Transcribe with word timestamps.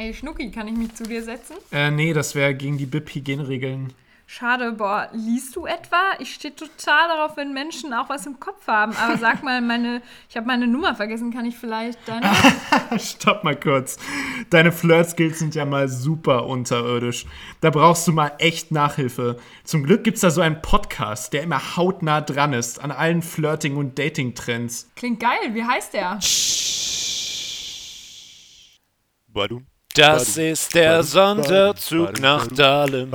Ey, 0.00 0.14
Schnucki, 0.14 0.50
kann 0.50 0.66
ich 0.66 0.74
mich 0.74 0.94
zu 0.94 1.02
dir 1.02 1.22
setzen? 1.22 1.56
Äh, 1.70 1.90
nee, 1.90 2.14
das 2.14 2.34
wäre 2.34 2.54
gegen 2.54 2.78
die 2.78 2.86
BIP-Hygieneregeln. 2.86 3.92
Schade, 4.26 4.72
boah, 4.72 5.10
liest 5.12 5.56
du 5.56 5.66
etwa? 5.66 6.12
Ich 6.20 6.32
stehe 6.32 6.56
total 6.56 7.08
darauf, 7.08 7.36
wenn 7.36 7.52
Menschen 7.52 7.92
auch 7.92 8.08
was 8.08 8.24
im 8.24 8.40
Kopf 8.40 8.66
haben. 8.66 8.96
Aber 8.96 9.18
sag 9.18 9.42
mal, 9.42 9.60
meine, 9.60 10.00
ich 10.30 10.38
habe 10.38 10.46
meine 10.46 10.66
Nummer 10.66 10.94
vergessen, 10.94 11.30
kann 11.34 11.44
ich 11.44 11.54
vielleicht 11.54 11.98
deine. 12.08 12.30
Stopp 12.98 13.44
mal 13.44 13.60
kurz. 13.60 13.98
Deine 14.48 14.72
Flirt-Skills 14.72 15.38
sind 15.38 15.54
ja 15.54 15.66
mal 15.66 15.86
super 15.86 16.46
unterirdisch. 16.46 17.26
Da 17.60 17.68
brauchst 17.68 18.08
du 18.08 18.12
mal 18.12 18.32
echt 18.38 18.72
Nachhilfe. 18.72 19.36
Zum 19.64 19.82
Glück 19.82 20.02
gibt 20.02 20.14
es 20.14 20.22
da 20.22 20.30
so 20.30 20.40
einen 20.40 20.62
Podcast, 20.62 21.34
der 21.34 21.42
immer 21.42 21.76
hautnah 21.76 22.22
dran 22.22 22.54
ist 22.54 22.82
an 22.82 22.90
allen 22.90 23.20
Flirting- 23.20 23.76
und 23.76 23.98
Dating-Trends. 23.98 24.88
Klingt 24.96 25.20
geil, 25.20 25.52
wie 25.52 25.64
heißt 25.64 25.92
der? 25.92 26.18
Das 30.00 30.38
ist 30.38 30.74
der 30.74 31.02
Sonderzug 31.02 32.20
nach 32.20 32.46
Dahlem. 32.46 33.10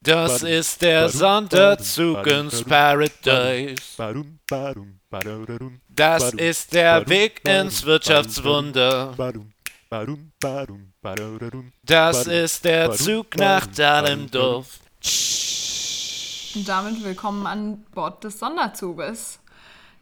Das 0.00 0.42
ist 0.42 0.80
der 0.80 1.10
Sonderzug 1.10 2.26
ins 2.26 2.64
Paradise. 2.64 3.76
Das 5.90 6.32
ist 6.32 6.72
der 6.72 7.06
Weg 7.06 7.46
ins 7.46 7.84
Wirtschaftswunder. 7.84 9.14
Das 11.82 12.26
ist 12.26 12.64
der 12.64 12.92
Zug 12.92 13.36
nach 13.36 13.66
Dahlendorf. 13.66 14.78
Und 16.54 16.66
damit 16.66 17.04
willkommen 17.04 17.46
an 17.46 17.84
Bord 17.92 18.24
des 18.24 18.38
Sonderzuges. 18.38 19.38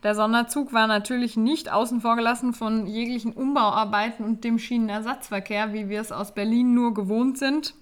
Der 0.02 0.16
Sonderzug 0.16 0.72
war 0.72 0.88
natürlich 0.88 1.36
nicht 1.36 1.70
außen 1.70 2.00
vor 2.00 2.16
gelassen 2.16 2.54
von 2.54 2.86
jeglichen 2.86 3.32
Umbauarbeiten 3.32 4.24
und 4.24 4.42
dem 4.42 4.58
Schienenersatzverkehr, 4.58 5.72
wie 5.72 5.88
wir 5.88 6.00
es 6.00 6.10
aus 6.10 6.34
Berlin 6.34 6.74
nur 6.74 6.92
gewohnt 6.92 7.38
sind. 7.38 7.74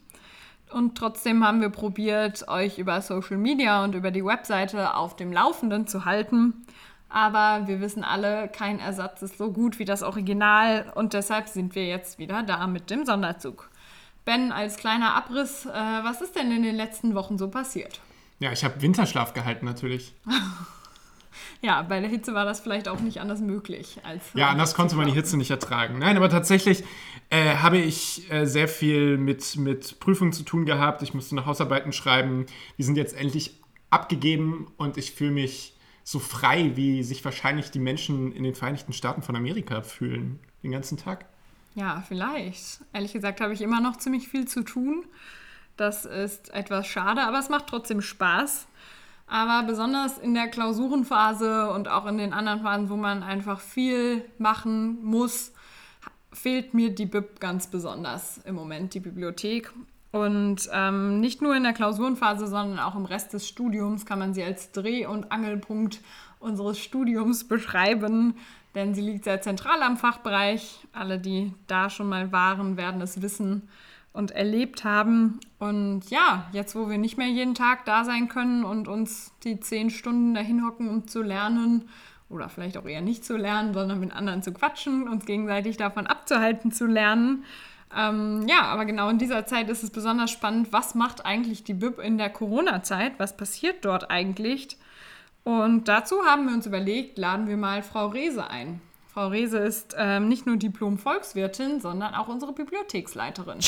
Und 0.71 0.99
trotzdem 0.99 1.45
haben 1.45 1.63
wir 1.63 1.71
probiert, 1.71 2.47
euch 2.47 2.79
über 2.79 3.01
Social 3.01 3.39
Media 3.39 3.83
und 3.83 3.95
über 3.95 4.11
die 4.11 4.25
Webseite 4.25 4.95
auf 4.95 5.17
dem 5.17 5.33
Laufenden 5.33 5.87
zu 5.87 6.05
halten. 6.05 6.67
Aber 7.09 7.67
wir 7.67 7.81
wissen 7.81 8.05
alle, 8.05 8.49
kein 8.49 8.79
Ersatz 8.79 9.23
ist 9.23 9.39
so 9.39 9.51
gut 9.51 9.79
wie 9.79 9.85
das 9.85 10.03
Original 10.03 10.93
und 10.95 11.15
deshalb 11.15 11.49
sind 11.49 11.75
wir 11.75 11.87
jetzt 11.87 12.19
wieder 12.19 12.43
da 12.43 12.67
mit 12.67 12.91
dem 12.91 13.05
Sonderzug. 13.05 13.69
Ben, 14.25 14.53
als 14.53 14.77
kleiner 14.77 15.15
Abriss, 15.15 15.65
äh, 15.67 15.71
was 15.73 16.21
ist 16.21 16.37
denn 16.37 16.53
in 16.53 16.63
den 16.63 16.77
letzten 16.77 17.15
Wochen 17.15 17.39
so 17.39 17.49
passiert? 17.49 18.01
Ja, 18.39 18.53
ich 18.53 18.63
habe 18.63 18.81
Winterschlaf 18.81 19.33
gehalten 19.33 19.65
natürlich. 19.65 20.15
Ja, 21.63 21.83
bei 21.83 22.01
der 22.01 22.09
Hitze 22.09 22.35
war 22.35 22.45
das 22.45 22.61
vielleicht 22.61 22.89
auch 22.89 23.01
nicht 23.01 23.21
anders 23.21 23.41
möglich. 23.41 23.99
Als 24.03 24.23
ja, 24.35 24.49
anders 24.49 24.75
konnte 24.75 24.97
man 24.97 25.07
die 25.07 25.13
Hitze 25.13 25.37
nicht 25.37 25.51
ertragen. 25.51 25.99
Nein, 25.99 26.17
aber 26.17 26.29
tatsächlich 26.29 26.85
äh, 27.29 27.57
habe 27.57 27.79
ich 27.79 28.31
äh, 28.31 28.47
sehr 28.47 28.69
viel 28.69 29.19
mit, 29.19 29.57
mit 29.57 30.01
Prüfungen 30.01 30.33
zu 30.33 30.43
tun 30.43 30.65
gehabt. 30.65 31.03
Ich 31.03 31.15
musste 31.15 31.35
noch 31.35 31.47
Hausarbeiten 31.47 31.93
schreiben. 31.93 32.47
Die 32.79 32.83
sind 32.83 32.97
jetzt 32.97 33.15
endlich 33.15 33.61
abgegeben 33.91 34.69
und 34.77 34.97
ich 34.97 35.13
fühle 35.13 35.33
mich 35.33 35.75
so 36.03 36.19
frei, 36.19 36.73
wie 36.75 37.03
sich 37.03 37.25
wahrscheinlich 37.25 37.71
die 37.71 37.79
Menschen 37.79 38.33
in 38.33 38.43
den 38.43 38.55
Vereinigten 38.55 38.93
Staaten 38.93 39.23
von 39.23 39.37
Amerika 39.37 39.83
fühlen, 39.83 40.41
den 40.63 40.73
ganzen 40.73 40.97
Tag. 40.97 41.27
Ja, 41.75 42.03
vielleicht. 42.07 42.81
Ehrlich 42.93 43.13
gesagt 43.13 43.41
habe 43.41 43.53
ich 43.53 43.61
immer 43.61 43.81
noch 43.81 43.97
ziemlich 43.97 44.29
viel 44.29 44.47
zu 44.47 44.63
tun. 44.63 45.05
Das 45.77 46.05
ist 46.05 46.53
etwas 46.53 46.87
schade, 46.87 47.23
aber 47.23 47.39
es 47.39 47.49
macht 47.49 47.67
trotzdem 47.69 48.03
Spaß. 48.03 48.67
Aber 49.33 49.65
besonders 49.65 50.19
in 50.19 50.35
der 50.35 50.49
Klausurenphase 50.49 51.71
und 51.71 51.87
auch 51.87 52.07
in 52.07 52.19
den 52.19 52.33
anderen 52.33 52.63
Phasen, 52.63 52.91
wo 52.91 52.97
man 52.97 53.23
einfach 53.23 53.61
viel 53.61 54.25
machen 54.39 54.99
muss, 55.05 55.53
fehlt 56.33 56.75
mir 56.75 56.93
die 56.93 57.07
Bib 57.07 57.39
ganz 57.39 57.69
besonders 57.69 58.39
im 58.39 58.57
Moment, 58.57 58.93
die 58.93 58.99
Bibliothek. 58.99 59.73
Und 60.11 60.69
ähm, 60.73 61.21
nicht 61.21 61.43
nur 61.43 61.55
in 61.55 61.63
der 61.63 61.73
Klausurenphase, 61.73 62.49
sondern 62.49 62.81
auch 62.81 62.97
im 62.97 63.05
Rest 63.05 63.33
des 63.33 63.47
Studiums 63.47 64.05
kann 64.05 64.19
man 64.19 64.35
sie 64.35 64.43
als 64.43 64.73
Dreh- 64.73 65.07
und 65.07 65.31
Angelpunkt 65.31 66.01
unseres 66.41 66.81
Studiums 66.81 67.47
beschreiben, 67.47 68.35
denn 68.75 68.97
sie 68.97 69.03
liegt 69.03 69.23
sehr 69.23 69.41
zentral 69.41 69.81
am 69.83 69.97
Fachbereich. 69.97 70.89
Alle, 70.93 71.21
die 71.21 71.55
da 71.69 71.89
schon 71.89 72.09
mal 72.09 72.33
waren, 72.33 72.77
werden 72.77 73.01
es 73.01 73.23
wissen 73.23 73.69
und 74.13 74.33
erlebt 74.33 74.85
haben. 74.85 75.41
Und 75.59 76.11
ja, 76.11 76.49
jetzt, 76.53 76.75
wo 76.75 76.89
wir 76.89 76.99
nicht 76.99 77.17
mehr 77.17 77.29
jeden 77.29 77.55
Tag 77.55 77.85
da 77.85 78.05
sein 78.05 78.29
können 78.29 78.65
und 78.65 78.89
uns 78.89 79.33
die 79.45 79.61
zehn 79.61 79.91
Stunden 79.91 80.35
dahin 80.35 80.67
hocken, 80.67 80.89
um 80.89 81.07
zu 81.07 81.23
lernen, 81.23 81.89
oder 82.31 82.49
vielleicht 82.49 82.77
auch 82.79 82.87
eher 82.87 83.01
nicht 83.01 83.25
zu 83.25 83.37
lernen, 83.37 83.75
sondern 83.75 84.01
mit 84.01 84.13
anderen 84.13 84.43
zu 84.43 84.53
quatschen, 84.53 85.09
uns 85.09 85.27
gegenseitig 85.27 85.77
davon 85.77 86.07
abzuhalten 86.07 86.71
zu 86.71 86.87
lernen. 86.87 87.45
Ähm, 87.95 88.47
ja, 88.49 88.63
aber 88.63 88.85
genau 88.85 89.09
in 89.09 89.19
dieser 89.19 89.47
Zeit 89.47 89.69
ist 89.69 89.83
es 89.83 89.91
besonders 89.91 90.31
spannend, 90.31 90.73
was 90.73 90.95
macht 90.95 91.27
eigentlich 91.27 91.65
die 91.65 91.75
BIP 91.75 91.99
in 91.99 92.19
der 92.19 92.31
Corona-Zeit? 92.31 93.15
Was 93.19 93.37
passiert 93.37 93.85
dort 93.85 94.11
eigentlich? 94.11 94.79
Und 95.43 95.89
dazu 95.89 96.25
haben 96.25 96.47
wir 96.47 96.55
uns 96.55 96.67
überlegt, 96.67 97.19
laden 97.19 97.49
wir 97.49 97.57
mal 97.57 97.83
Frau 97.83 98.07
Rehse 98.07 98.49
ein. 98.49 98.81
Frau 99.13 99.27
Rehse 99.27 99.59
ist 99.59 99.97
ähm, 99.99 100.29
nicht 100.29 100.47
nur 100.47 100.57
Diplom-Volkswirtin, 100.57 101.81
sondern 101.81 102.15
auch 102.15 102.29
unsere 102.29 102.53
Bibliotheksleiterin. 102.53 103.61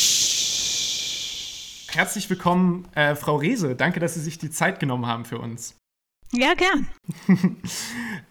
Herzlich 1.94 2.30
willkommen, 2.30 2.88
äh, 2.94 3.14
Frau 3.14 3.36
Rehse. 3.36 3.76
Danke, 3.76 4.00
dass 4.00 4.14
Sie 4.14 4.20
sich 4.20 4.38
die 4.38 4.50
Zeit 4.50 4.80
genommen 4.80 5.06
haben 5.06 5.26
für 5.26 5.38
uns. 5.38 5.76
Ja, 6.32 6.54
gern. 6.54 6.88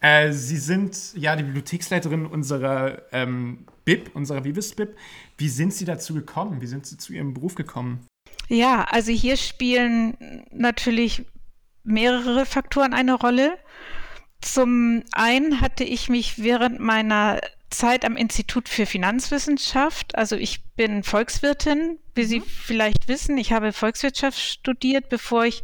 äh, 0.01 0.31
Sie 0.31 0.57
sind 0.57 1.13
ja 1.13 1.35
die 1.35 1.43
Bibliotheksleiterin 1.43 2.25
unserer 2.25 3.03
ähm, 3.11 3.67
BIP, 3.85 4.15
unserer 4.15 4.43
Vivis-BIP. 4.43 4.95
Wie 5.37 5.49
sind 5.49 5.75
Sie 5.75 5.85
dazu 5.85 6.15
gekommen? 6.15 6.59
Wie 6.59 6.65
sind 6.65 6.87
Sie 6.87 6.97
zu 6.97 7.13
Ihrem 7.13 7.35
Beruf 7.35 7.53
gekommen? 7.53 8.07
Ja, 8.47 8.85
also 8.89 9.11
hier 9.11 9.37
spielen 9.37 10.43
natürlich 10.51 11.23
mehrere 11.83 12.47
Faktoren 12.47 12.95
eine 12.95 13.13
Rolle. 13.13 13.59
Zum 14.41 15.03
einen 15.11 15.61
hatte 15.61 15.83
ich 15.83 16.09
mich 16.09 16.41
während 16.41 16.79
meiner 16.79 17.39
Zeit 17.71 18.05
am 18.05 18.15
Institut 18.15 18.69
für 18.69 18.85
Finanzwissenschaft, 18.85 20.15
also 20.15 20.35
ich 20.35 20.63
bin 20.75 21.03
Volkswirtin, 21.03 21.97
wie 22.13 22.25
Sie 22.25 22.39
mhm. 22.39 22.45
vielleicht 22.45 23.07
wissen, 23.07 23.37
ich 23.37 23.51
habe 23.51 23.73
Volkswirtschaft 23.73 24.39
studiert, 24.39 25.09
bevor 25.09 25.45
ich 25.45 25.63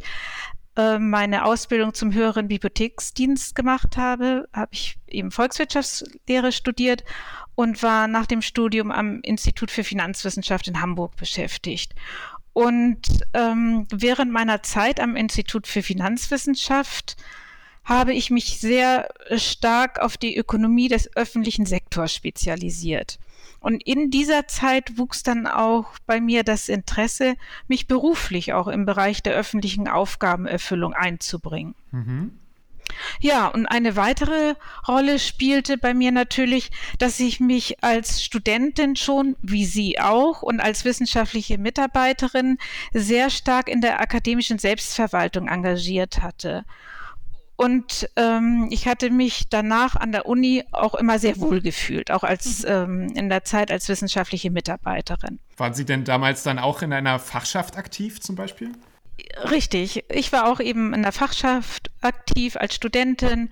äh, 0.76 0.98
meine 0.98 1.44
Ausbildung 1.44 1.92
zum 1.92 2.12
höheren 2.14 2.48
Bibliotheksdienst 2.48 3.54
gemacht 3.54 3.96
habe, 3.96 4.48
habe 4.52 4.70
ich 4.72 4.96
eben 5.06 5.30
Volkswirtschaftslehre 5.30 6.52
studiert 6.52 7.04
und 7.54 7.82
war 7.82 8.06
nach 8.08 8.26
dem 8.26 8.42
Studium 8.42 8.90
am 8.90 9.20
Institut 9.22 9.70
für 9.70 9.84
Finanzwissenschaft 9.84 10.68
in 10.68 10.80
Hamburg 10.80 11.16
beschäftigt. 11.16 11.94
Und 12.52 13.22
ähm, 13.34 13.86
während 13.92 14.32
meiner 14.32 14.62
Zeit 14.62 15.00
am 15.00 15.16
Institut 15.16 15.66
für 15.66 15.82
Finanzwissenschaft 15.82 17.16
habe 17.88 18.12
ich 18.12 18.30
mich 18.30 18.60
sehr 18.60 19.08
stark 19.36 19.98
auf 19.98 20.18
die 20.18 20.36
Ökonomie 20.36 20.88
des 20.88 21.16
öffentlichen 21.16 21.64
Sektors 21.64 22.12
spezialisiert. 22.12 23.18
Und 23.60 23.82
in 23.82 24.10
dieser 24.10 24.46
Zeit 24.46 24.98
wuchs 24.98 25.22
dann 25.22 25.46
auch 25.46 25.86
bei 26.06 26.20
mir 26.20 26.44
das 26.44 26.68
Interesse, 26.68 27.34
mich 27.66 27.88
beruflich 27.88 28.52
auch 28.52 28.68
im 28.68 28.84
Bereich 28.84 29.22
der 29.22 29.34
öffentlichen 29.34 29.88
Aufgabenerfüllung 29.88 30.92
einzubringen. 30.92 31.74
Mhm. 31.90 32.38
Ja, 33.20 33.48
und 33.48 33.66
eine 33.66 33.96
weitere 33.96 34.54
Rolle 34.86 35.18
spielte 35.18 35.78
bei 35.78 35.94
mir 35.94 36.12
natürlich, 36.12 36.70
dass 36.98 37.20
ich 37.20 37.40
mich 37.40 37.82
als 37.82 38.22
Studentin 38.22 38.96
schon, 38.96 39.36
wie 39.42 39.64
Sie 39.64 40.00
auch, 40.00 40.42
und 40.42 40.60
als 40.60 40.84
wissenschaftliche 40.84 41.58
Mitarbeiterin 41.58 42.58
sehr 42.92 43.30
stark 43.30 43.68
in 43.68 43.80
der 43.80 44.00
akademischen 44.00 44.58
Selbstverwaltung 44.58 45.48
engagiert 45.48 46.22
hatte. 46.22 46.64
Und 47.60 48.08
ähm, 48.14 48.68
ich 48.70 48.86
hatte 48.86 49.10
mich 49.10 49.48
danach 49.48 49.96
an 49.96 50.12
der 50.12 50.26
Uni 50.26 50.62
auch 50.70 50.94
immer 50.94 51.18
sehr 51.18 51.40
wohl 51.40 51.60
gefühlt, 51.60 52.12
auch 52.12 52.22
als 52.22 52.62
mhm. 52.62 52.68
ähm, 52.68 53.12
in 53.16 53.28
der 53.28 53.42
Zeit 53.42 53.72
als 53.72 53.88
wissenschaftliche 53.88 54.52
Mitarbeiterin. 54.52 55.40
Waren 55.56 55.74
Sie 55.74 55.84
denn 55.84 56.04
damals 56.04 56.44
dann 56.44 56.60
auch 56.60 56.82
in 56.82 56.92
einer 56.92 57.18
Fachschaft 57.18 57.76
aktiv 57.76 58.20
zum 58.20 58.36
Beispiel? 58.36 58.70
Richtig. 59.50 60.04
Ich 60.08 60.30
war 60.30 60.46
auch 60.46 60.60
eben 60.60 60.94
in 60.94 61.02
der 61.02 61.10
Fachschaft 61.10 61.90
aktiv 62.00 62.54
als 62.56 62.76
Studentin 62.76 63.50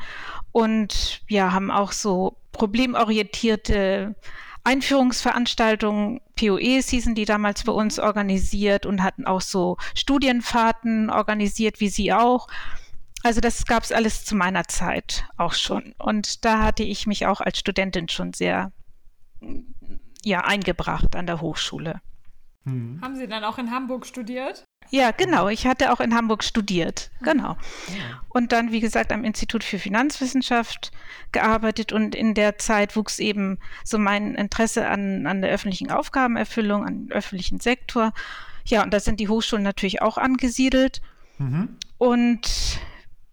und 0.52 1.22
ja, 1.28 1.50
haben 1.50 1.72
auch 1.72 1.90
so 1.90 2.36
problemorientierte 2.52 4.14
Einführungsveranstaltungen, 4.62 6.20
POEs 6.36 6.90
hießen 6.90 7.16
die 7.16 7.24
damals 7.24 7.64
bei 7.64 7.72
uns 7.72 7.98
organisiert 7.98 8.86
und 8.86 9.02
hatten 9.02 9.26
auch 9.26 9.40
so 9.40 9.78
Studienfahrten 9.94 11.10
organisiert, 11.10 11.80
wie 11.80 11.88
Sie 11.88 12.12
auch. 12.12 12.46
Also 13.26 13.40
das 13.40 13.66
gab 13.66 13.82
es 13.82 13.90
alles 13.90 14.24
zu 14.24 14.36
meiner 14.36 14.68
Zeit 14.68 15.24
auch 15.36 15.52
schon. 15.52 15.96
Und 15.98 16.44
da 16.44 16.62
hatte 16.62 16.84
ich 16.84 17.08
mich 17.08 17.26
auch 17.26 17.40
als 17.40 17.58
Studentin 17.58 18.08
schon 18.08 18.32
sehr 18.32 18.70
ja, 20.22 20.42
eingebracht 20.44 21.16
an 21.16 21.26
der 21.26 21.40
Hochschule. 21.40 22.00
Mhm. 22.62 23.00
Haben 23.02 23.16
Sie 23.16 23.26
dann 23.26 23.42
auch 23.42 23.58
in 23.58 23.72
Hamburg 23.72 24.06
studiert? 24.06 24.62
Ja, 24.90 25.10
genau. 25.10 25.48
Ich 25.48 25.66
hatte 25.66 25.92
auch 25.92 25.98
in 25.98 26.14
Hamburg 26.14 26.44
studiert. 26.44 27.10
Genau. 27.20 27.56
Und 28.28 28.52
dann, 28.52 28.70
wie 28.70 28.78
gesagt, 28.78 29.10
am 29.10 29.24
Institut 29.24 29.64
für 29.64 29.80
Finanzwissenschaft 29.80 30.92
gearbeitet 31.32 31.92
und 31.92 32.14
in 32.14 32.32
der 32.32 32.58
Zeit 32.58 32.94
wuchs 32.94 33.18
eben 33.18 33.58
so 33.82 33.98
mein 33.98 34.36
Interesse 34.36 34.86
an, 34.86 35.26
an 35.26 35.42
der 35.42 35.50
öffentlichen 35.50 35.90
Aufgabenerfüllung, 35.90 36.86
an 36.86 37.08
öffentlichen 37.10 37.58
Sektor. 37.58 38.12
Ja, 38.66 38.84
und 38.84 38.94
da 38.94 39.00
sind 39.00 39.18
die 39.18 39.28
Hochschulen 39.28 39.64
natürlich 39.64 40.00
auch 40.00 40.16
angesiedelt. 40.16 41.00
Mhm. 41.38 41.76
Und 41.98 42.78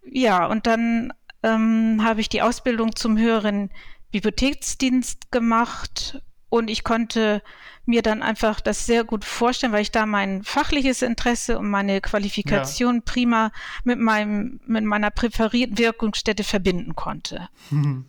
ja, 0.06 0.46
und 0.46 0.68
dann 0.68 1.14
ähm, 1.44 2.02
habe 2.04 2.22
ich 2.22 2.30
die 2.30 2.42
Ausbildung 2.42 2.96
zum 2.96 3.18
höheren 3.18 3.70
Bibliotheksdienst 4.12 5.32
gemacht 5.32 6.22
und 6.50 6.70
ich 6.70 6.84
konnte 6.84 7.42
mir 7.86 8.02
dann 8.02 8.22
einfach 8.22 8.62
das 8.62 8.86
sehr 8.86 9.04
gut 9.04 9.26
vorstellen, 9.26 9.74
weil 9.74 9.82
ich 9.82 9.92
da 9.92 10.06
mein 10.06 10.44
fachliches 10.44 11.02
Interesse 11.02 11.58
und 11.58 11.70
meine 11.70 12.00
Qualifikation 12.00 12.96
ja. 12.96 13.02
prima 13.04 13.52
mit 13.84 14.00
meinem, 14.00 14.60
mit 14.66 14.84
meiner 14.84 15.10
präferierten 15.10 15.78
Wirkungsstätte 15.78 16.44
verbinden 16.44 16.96
konnte. 16.96 17.50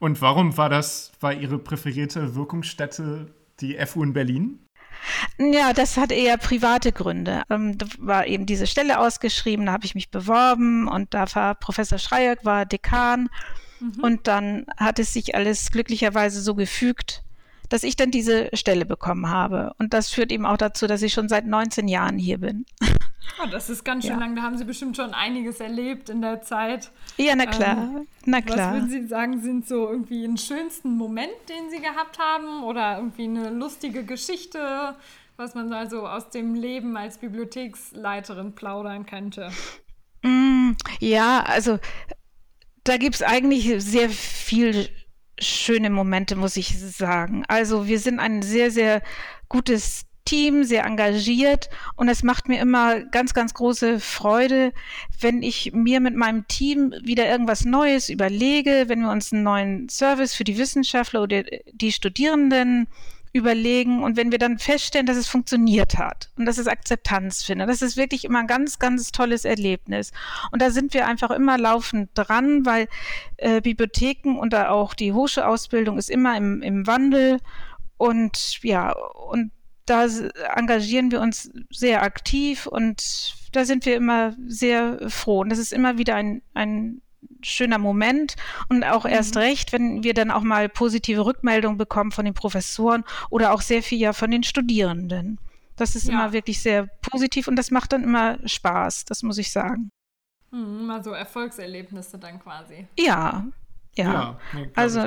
Und 0.00 0.22
warum 0.22 0.56
war 0.56 0.68
das, 0.68 1.10
war 1.18 1.32
Ihre 1.32 1.58
präferierte 1.58 2.36
Wirkungsstätte 2.36 3.34
die 3.58 3.76
FU 3.84 4.04
in 4.04 4.12
Berlin? 4.12 4.60
Ja, 5.38 5.72
das 5.72 5.96
hat 5.96 6.12
eher 6.12 6.36
private 6.36 6.92
Gründe. 6.92 7.42
Ähm, 7.50 7.78
da 7.78 7.86
war 7.98 8.26
eben 8.26 8.46
diese 8.46 8.66
Stelle 8.66 8.98
ausgeschrieben, 8.98 9.66
da 9.66 9.72
habe 9.72 9.86
ich 9.86 9.94
mich 9.94 10.10
beworben 10.10 10.88
und 10.88 11.14
da 11.14 11.26
war 11.34 11.54
Professor 11.54 11.98
Schreier, 11.98 12.36
war 12.42 12.66
Dekan. 12.66 13.28
Mhm. 13.80 14.02
Und 14.02 14.26
dann 14.26 14.66
hat 14.76 14.98
es 14.98 15.12
sich 15.12 15.34
alles 15.34 15.70
glücklicherweise 15.70 16.40
so 16.40 16.54
gefügt, 16.54 17.22
dass 17.68 17.82
ich 17.82 17.96
dann 17.96 18.10
diese 18.10 18.48
Stelle 18.54 18.86
bekommen 18.86 19.28
habe. 19.28 19.74
Und 19.78 19.94
das 19.94 20.10
führt 20.10 20.32
eben 20.32 20.46
auch 20.46 20.56
dazu, 20.56 20.86
dass 20.86 21.02
ich 21.02 21.12
schon 21.12 21.28
seit 21.28 21.46
19 21.46 21.88
Jahren 21.88 22.18
hier 22.18 22.38
bin. 22.38 22.66
Oh, 23.42 23.46
das 23.50 23.70
ist 23.70 23.84
ganz 23.84 24.04
schön 24.04 24.14
ja. 24.14 24.18
lang. 24.18 24.34
Da 24.34 24.42
haben 24.42 24.56
Sie 24.56 24.64
bestimmt 24.64 24.96
schon 24.96 25.12
einiges 25.12 25.60
erlebt 25.60 26.08
in 26.08 26.22
der 26.22 26.42
Zeit. 26.42 26.90
Ja, 27.18 27.36
na 27.36 27.46
klar. 27.46 27.76
Ähm, 27.76 28.08
na 28.24 28.40
klar. 28.40 28.72
Was 28.72 28.74
würden 28.74 28.90
Sie 28.90 29.06
sagen, 29.06 29.40
sind 29.42 29.68
so 29.68 29.88
irgendwie 29.88 30.22
den 30.22 30.38
schönsten 30.38 30.96
Moment, 30.96 31.32
den 31.48 31.70
Sie 31.70 31.80
gehabt 31.80 32.18
haben? 32.18 32.64
Oder 32.64 32.96
irgendwie 32.96 33.24
eine 33.24 33.50
lustige 33.50 34.04
Geschichte, 34.04 34.96
was 35.36 35.54
man 35.54 35.72
also 35.72 36.06
aus 36.06 36.30
dem 36.30 36.54
Leben 36.54 36.96
als 36.96 37.18
Bibliotheksleiterin 37.18 38.54
plaudern 38.54 39.06
könnte? 39.06 39.50
Mm, 40.22 40.72
ja, 40.98 41.42
also 41.42 41.78
da 42.84 42.96
gibt 42.96 43.16
es 43.16 43.22
eigentlich 43.22 43.72
sehr 43.84 44.08
viel 44.08 44.88
schöne 45.40 45.90
Momente, 45.90 46.36
muss 46.36 46.56
ich 46.56 46.78
sagen. 46.78 47.44
Also 47.48 47.86
wir 47.86 47.98
sind 47.98 48.18
ein 48.18 48.42
sehr, 48.42 48.70
sehr 48.70 49.02
gutes 49.48 50.04
Team, 50.28 50.64
sehr 50.64 50.84
engagiert 50.84 51.70
und 51.96 52.10
es 52.10 52.22
macht 52.22 52.48
mir 52.48 52.60
immer 52.60 53.00
ganz, 53.00 53.32
ganz 53.32 53.54
große 53.54 53.98
Freude, 53.98 54.74
wenn 55.20 55.42
ich 55.42 55.72
mir 55.72 56.00
mit 56.00 56.16
meinem 56.16 56.46
Team 56.48 56.92
wieder 57.02 57.26
irgendwas 57.26 57.64
Neues 57.64 58.10
überlege, 58.10 58.84
wenn 58.88 59.00
wir 59.00 59.10
uns 59.10 59.32
einen 59.32 59.42
neuen 59.42 59.88
Service 59.88 60.34
für 60.34 60.44
die 60.44 60.58
Wissenschaftler 60.58 61.22
oder 61.22 61.44
die 61.72 61.92
Studierenden 61.92 62.88
überlegen 63.32 64.02
und 64.02 64.16
wenn 64.16 64.32
wir 64.32 64.38
dann 64.38 64.58
feststellen, 64.58 65.06
dass 65.06 65.16
es 65.16 65.28
funktioniert 65.28 65.98
hat 65.98 66.30
und 66.36 66.46
dass 66.46 66.58
es 66.58 66.66
Akzeptanz 66.66 67.42
findet, 67.42 67.68
das 67.68 67.82
ist 67.82 67.96
wirklich 67.96 68.24
immer 68.24 68.40
ein 68.40 68.46
ganz, 68.46 68.78
ganz 68.78 69.12
tolles 69.12 69.44
Erlebnis. 69.44 70.12
Und 70.52 70.62
da 70.62 70.70
sind 70.70 70.94
wir 70.94 71.06
einfach 71.06 71.30
immer 71.30 71.58
laufend 71.58 72.10
dran, 72.14 72.64
weil 72.64 72.88
äh, 73.36 73.60
Bibliotheken 73.60 74.38
und 74.38 74.52
da 74.52 74.70
auch 74.70 74.94
die 74.94 75.12
Hochschulausbildung 75.12 75.98
ist 75.98 76.10
immer 76.10 76.36
im, 76.36 76.62
im 76.62 76.86
Wandel 76.86 77.38
und 77.96 78.62
ja, 78.62 78.92
und 78.92 79.50
da 79.86 80.06
engagieren 80.54 81.10
wir 81.10 81.20
uns 81.20 81.50
sehr 81.70 82.02
aktiv 82.02 82.66
und 82.66 83.34
da 83.52 83.64
sind 83.64 83.86
wir 83.86 83.96
immer 83.96 84.36
sehr 84.46 84.98
froh. 85.08 85.40
Und 85.40 85.48
das 85.48 85.58
ist 85.58 85.72
immer 85.72 85.98
wieder 85.98 86.14
ein, 86.14 86.42
ein 86.54 87.00
schöner 87.42 87.78
Moment 87.78 88.36
und 88.68 88.84
auch 88.84 89.04
mhm. 89.04 89.10
erst 89.10 89.36
recht, 89.36 89.72
wenn 89.72 90.02
wir 90.02 90.14
dann 90.14 90.30
auch 90.30 90.42
mal 90.42 90.68
positive 90.68 91.24
Rückmeldungen 91.24 91.78
bekommen 91.78 92.10
von 92.10 92.24
den 92.24 92.34
Professoren 92.34 93.04
oder 93.30 93.52
auch 93.52 93.60
sehr 93.60 93.82
viel 93.82 93.98
ja 93.98 94.12
von 94.12 94.30
den 94.30 94.42
Studierenden. 94.42 95.38
Das 95.76 95.94
ist 95.94 96.08
ja. 96.08 96.14
immer 96.14 96.32
wirklich 96.32 96.60
sehr 96.60 96.88
positiv 97.02 97.48
und 97.48 97.56
das 97.56 97.70
macht 97.70 97.92
dann 97.92 98.02
immer 98.02 98.38
Spaß, 98.46 99.04
das 99.04 99.22
muss 99.22 99.38
ich 99.38 99.52
sagen. 99.52 99.90
Mhm, 100.50 100.86
mal 100.86 101.04
so 101.04 101.12
Erfolgserlebnisse 101.12 102.18
dann 102.18 102.40
quasi. 102.40 102.86
Ja, 102.98 103.46
ja. 103.94 104.12
ja 104.12 104.38
also 104.74 105.06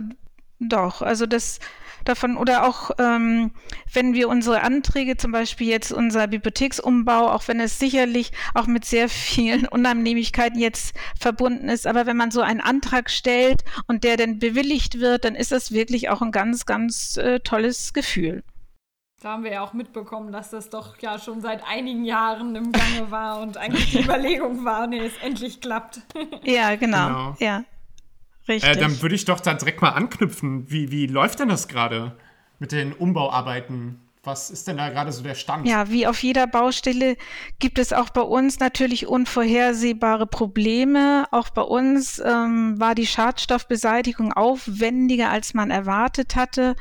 doch, 0.59 1.01
also 1.01 1.25
das 1.25 1.59
davon 2.05 2.37
oder 2.37 2.67
auch 2.67 2.91
ähm, 2.99 3.51
wenn 3.93 4.13
wir 4.13 4.29
unsere 4.29 4.61
Anträge, 4.61 5.17
zum 5.17 5.31
Beispiel 5.31 5.67
jetzt 5.67 5.91
unser 5.91 6.27
Bibliotheksumbau, 6.27 7.29
auch 7.29 7.47
wenn 7.47 7.59
es 7.59 7.79
sicherlich 7.79 8.31
auch 8.53 8.67
mit 8.67 8.85
sehr 8.85 9.09
vielen 9.09 9.67
Unannehmlichkeiten 9.67 10.59
jetzt 10.59 10.95
verbunden 11.19 11.69
ist, 11.69 11.87
aber 11.87 12.05
wenn 12.05 12.17
man 12.17 12.31
so 12.31 12.41
einen 12.41 12.61
Antrag 12.61 13.09
stellt 13.09 13.63
und 13.87 14.03
der 14.03 14.17
dann 14.17 14.39
bewilligt 14.39 14.99
wird, 14.99 15.25
dann 15.25 15.35
ist 15.35 15.51
das 15.51 15.71
wirklich 15.71 16.09
auch 16.09 16.21
ein 16.21 16.31
ganz, 16.31 16.65
ganz 16.65 17.17
äh, 17.17 17.39
tolles 17.39 17.93
Gefühl. 17.93 18.43
Da 19.21 19.33
haben 19.33 19.43
wir 19.43 19.51
ja 19.51 19.61
auch 19.61 19.73
mitbekommen, 19.73 20.31
dass 20.31 20.49
das 20.49 20.71
doch 20.71 20.97
ja 20.97 21.19
schon 21.19 21.41
seit 21.41 21.63
einigen 21.67 22.05
Jahren 22.05 22.55
im 22.55 22.71
Gange 22.71 23.11
war 23.11 23.39
und 23.39 23.55
eigentlich 23.55 23.91
die 23.91 23.99
Überlegung 24.03 24.65
war, 24.65 24.87
nee, 24.87 25.05
es 25.05 25.13
endlich 25.21 25.61
klappt. 25.61 26.01
ja, 26.43 26.75
genau. 26.75 27.07
genau. 27.07 27.35
Ja. 27.39 27.63
Richtig. 28.51 28.69
Äh, 28.69 28.79
dann 28.79 29.01
würde 29.01 29.15
ich 29.15 29.23
doch 29.23 29.39
da 29.39 29.53
direkt 29.53 29.81
mal 29.81 29.91
anknüpfen. 29.91 30.69
Wie, 30.69 30.91
wie 30.91 31.07
läuft 31.07 31.39
denn 31.39 31.47
das 31.47 31.69
gerade 31.69 32.17
mit 32.59 32.73
den 32.73 32.91
Umbauarbeiten? 32.91 34.00
Was 34.23 34.51
ist 34.51 34.67
denn 34.67 34.77
da 34.77 34.89
gerade 34.89 35.11
so 35.11 35.23
der 35.23 35.33
Stand? 35.33 35.67
Ja, 35.67 35.89
wie 35.89 36.05
auf 36.05 36.21
jeder 36.21 36.45
Baustelle 36.45 37.17
gibt 37.57 37.79
es 37.79 37.91
auch 37.91 38.09
bei 38.09 38.21
uns 38.21 38.59
natürlich 38.59 39.07
unvorhersehbare 39.07 40.27
Probleme. 40.27 41.27
Auch 41.31 41.49
bei 41.49 41.63
uns 41.63 42.19
ähm, 42.19 42.79
war 42.79 42.93
die 42.93 43.07
Schadstoffbeseitigung 43.07 44.31
aufwendiger, 44.31 45.31
als 45.31 45.55
man 45.55 45.71
erwartet 45.71 46.35
hatte. 46.35 46.75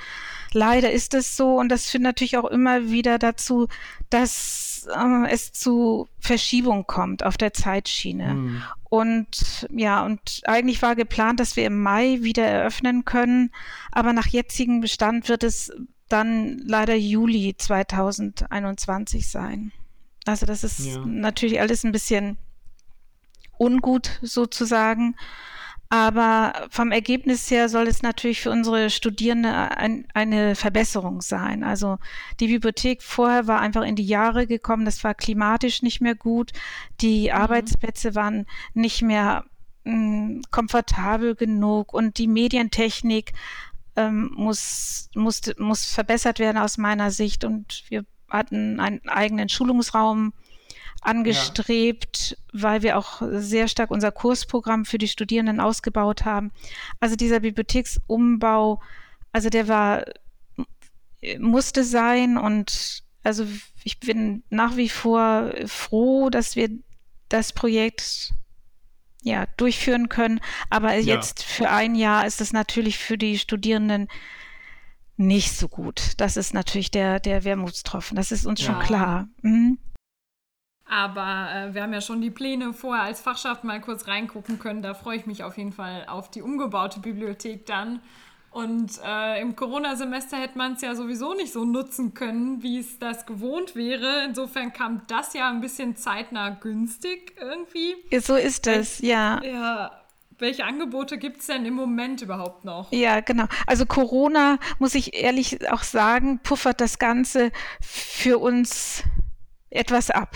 Leider 0.53 0.91
ist 0.91 1.15
es 1.15 1.35
so 1.35 1.59
und 1.59 1.71
das 1.71 1.91
führt 1.91 2.03
natürlich 2.03 2.37
auch 2.37 2.45
immer 2.45 2.91
wieder 2.91 3.19
dazu, 3.19 3.69
dass 4.11 4.87
äh, 4.95 5.31
es 5.31 5.53
zu 5.53 6.09
Verschiebung 6.19 6.87
kommt 6.87 7.25
auf 7.25 7.39
der 7.39 7.55
Zeitschiene. 7.55 8.31
Hm. 8.33 8.63
Und 8.91 9.67
ja, 9.71 10.05
und 10.05 10.43
eigentlich 10.45 10.83
war 10.83 10.95
geplant, 10.95 11.41
dass 11.41 11.57
wir 11.57 11.65
im 11.65 11.81
Mai 11.81 12.19
wieder 12.21 12.45
eröffnen 12.45 13.07
können, 13.07 13.51
aber 13.93 14.13
nach 14.13 14.27
jetzigem 14.27 14.83
Bestand 14.83 15.31
wird 15.31 15.43
es 15.43 15.73
dann 16.13 16.59
leider 16.59 16.95
Juli 16.95 17.55
2021 17.57 19.31
sein. 19.31 19.73
Also 20.27 20.47
das 20.47 20.65
ist 20.65 20.81
ja. 20.81 21.05
natürlich 21.05 21.61
alles 21.61 21.85
ein 21.85 21.93
bisschen 21.93 22.37
ungut 23.59 24.19
sozusagen. 24.23 25.15
Aber 25.93 26.69
vom 26.71 26.93
Ergebnis 26.93 27.51
her 27.51 27.69
soll 27.69 27.89
es 27.89 28.03
natürlich 28.03 28.41
für 28.41 28.53
unsere 28.53 28.91
Studierende 28.91 29.77
ein, 29.77 30.07
eine 30.15 30.55
Verbesserung 30.55 31.21
sein. 31.21 31.65
Also 31.65 31.99
die 32.39 32.47
Bibliothek 32.47 33.03
vorher 33.03 33.49
war 33.49 33.61
einfach 33.61 33.83
in 33.83 33.97
die 33.97 34.07
Jahre 34.07 34.47
gekommen, 34.47 34.85
das 34.85 35.03
war 35.03 35.15
klimatisch 35.15 35.83
nicht 35.83 36.01
mehr 36.01 36.15
gut, 36.15 36.53
die 37.01 37.29
mhm. 37.29 37.35
Arbeitsplätze 37.35 38.15
waren 38.15 38.47
nicht 38.73 39.03
mehr 39.03 39.45
mh, 39.83 39.93
hm, 39.93 40.43
komfortabel 40.53 41.35
genug 41.35 41.93
und 41.93 42.19
die 42.19 42.29
Medientechnik 42.29 43.33
ähm, 44.09 44.31
muss, 44.35 45.11
muss, 45.15 45.41
muss 45.59 45.87
verbessert 45.87 46.39
werden 46.39 46.59
aus 46.59 46.79
meiner 46.79 47.11
Sicht 47.11 47.45
und 47.45 47.85
wir 47.89 48.05
hatten 48.29 48.81
einen 48.81 49.09
eigenen 49.09 49.49
Schulungsraum 49.49 50.33
angestrebt, 51.03 52.37
ja. 52.53 52.63
weil 52.63 52.83
wir 52.83 52.99
auch 52.99 53.23
sehr 53.33 53.69
stark 53.69 53.91
unser 53.91 54.13
Kursprogramm 54.13 54.85
für 54.85 54.99
die 54.99 55.09
Studierenden 55.09 55.61
ausgebaut 55.61 56.25
haben. 56.25 56.53
Also 57.01 57.17
dieser 57.17 57.41
Bibliotheksumbau, 57.41 58.81
also 59.33 59.49
der 59.49 59.69
war, 59.69 60.05
musste 61.39 61.85
sein 61.85 62.37
und 62.37 63.03
also 63.23 63.47
ich 63.85 64.01
bin 64.01 64.43
nach 64.51 64.77
wie 64.77 64.89
vor 64.89 65.53
froh, 65.67 66.31
dass 66.31 66.57
wir 66.57 66.71
das 67.29 67.53
Projekt 67.53 68.33
ja 69.23 69.47
durchführen 69.57 70.09
können. 70.09 70.41
Aber 70.69 70.95
ja. 70.95 71.15
jetzt 71.15 71.43
für 71.43 71.71
ein 71.71 71.95
Jahr 71.95 72.27
ist 72.27 72.41
es 72.41 72.53
natürlich 72.53 72.99
für 72.99 73.19
die 73.19 73.39
Studierenden 73.39 74.09
nicht 75.17 75.53
so 75.53 75.69
gut. 75.69 76.15
Das 76.17 76.37
ist 76.37 76.55
natürlich 76.55 76.91
der, 76.91 77.21
der 77.21 77.45
Wermutstropfen. 77.45 78.17
Das 78.17 78.33
ist 78.33 78.47
uns 78.47 78.61
ja. 78.61 78.67
schon 78.67 78.83
klar. 78.83 79.29
Mhm. 79.43 79.79
Aber 80.87 81.49
äh, 81.55 81.75
wir 81.75 81.83
haben 81.83 81.93
ja 81.93 82.01
schon 82.01 82.21
die 82.21 82.31
Pläne 82.31 82.73
vorher 82.73 83.05
als 83.05 83.21
Fachschaft 83.21 83.63
mal 83.63 83.81
kurz 83.81 84.09
reingucken 84.09 84.59
können. 84.59 84.83
Da 84.83 84.95
freue 84.95 85.17
ich 85.17 85.27
mich 85.27 85.45
auf 85.45 85.57
jeden 85.57 85.73
Fall 85.73 86.07
auf 86.09 86.31
die 86.31 86.43
umgebaute 86.43 86.99
Bibliothek 86.99 87.65
dann. 87.67 88.01
Und 88.51 89.01
äh, 89.05 89.41
im 89.41 89.55
Corona-Semester 89.55 90.37
hätte 90.37 90.59
man 90.59 90.73
es 90.73 90.83
ja 90.83 90.97
sowieso 90.97 91.35
nicht 91.35 91.53
so 91.53 91.65
nutzen 91.65 92.15
können, 92.15 92.63
wie 92.63 92.81
es 92.81 92.99
das 92.99 93.25
gewohnt 93.25 93.77
wäre. 93.77 94.25
Insofern 94.25 94.73
kam 94.73 95.03
das 95.07 95.35
ja 95.35 95.49
ein 95.49 95.61
bisschen 95.61 95.97
zeitnah 95.97 96.51
günstig 96.51 97.37
irgendwie. 97.41 97.95
So 98.21 98.35
ist 98.35 98.67
es, 98.67 98.99
ja. 98.99 99.41
Ja, 99.45 99.93
welche 100.41 100.65
Angebote 100.65 101.17
gibt 101.17 101.41
es 101.41 101.47
denn 101.47 101.65
im 101.65 101.75
Moment 101.75 102.23
überhaupt 102.23 102.65
noch? 102.65 102.91
Ja, 102.93 103.21
genau. 103.21 103.45
Also 103.69 103.87
Corona, 103.87 104.59
muss 104.81 104.97
ich 104.97 105.15
ehrlich 105.15 105.71
auch 105.71 105.85
sagen, 105.85 106.41
puffert 106.43 106.81
das 106.81 106.99
Ganze 106.99 107.53
für 107.81 108.39
uns 108.39 109.05
etwas 109.69 110.11
ab. 110.11 110.35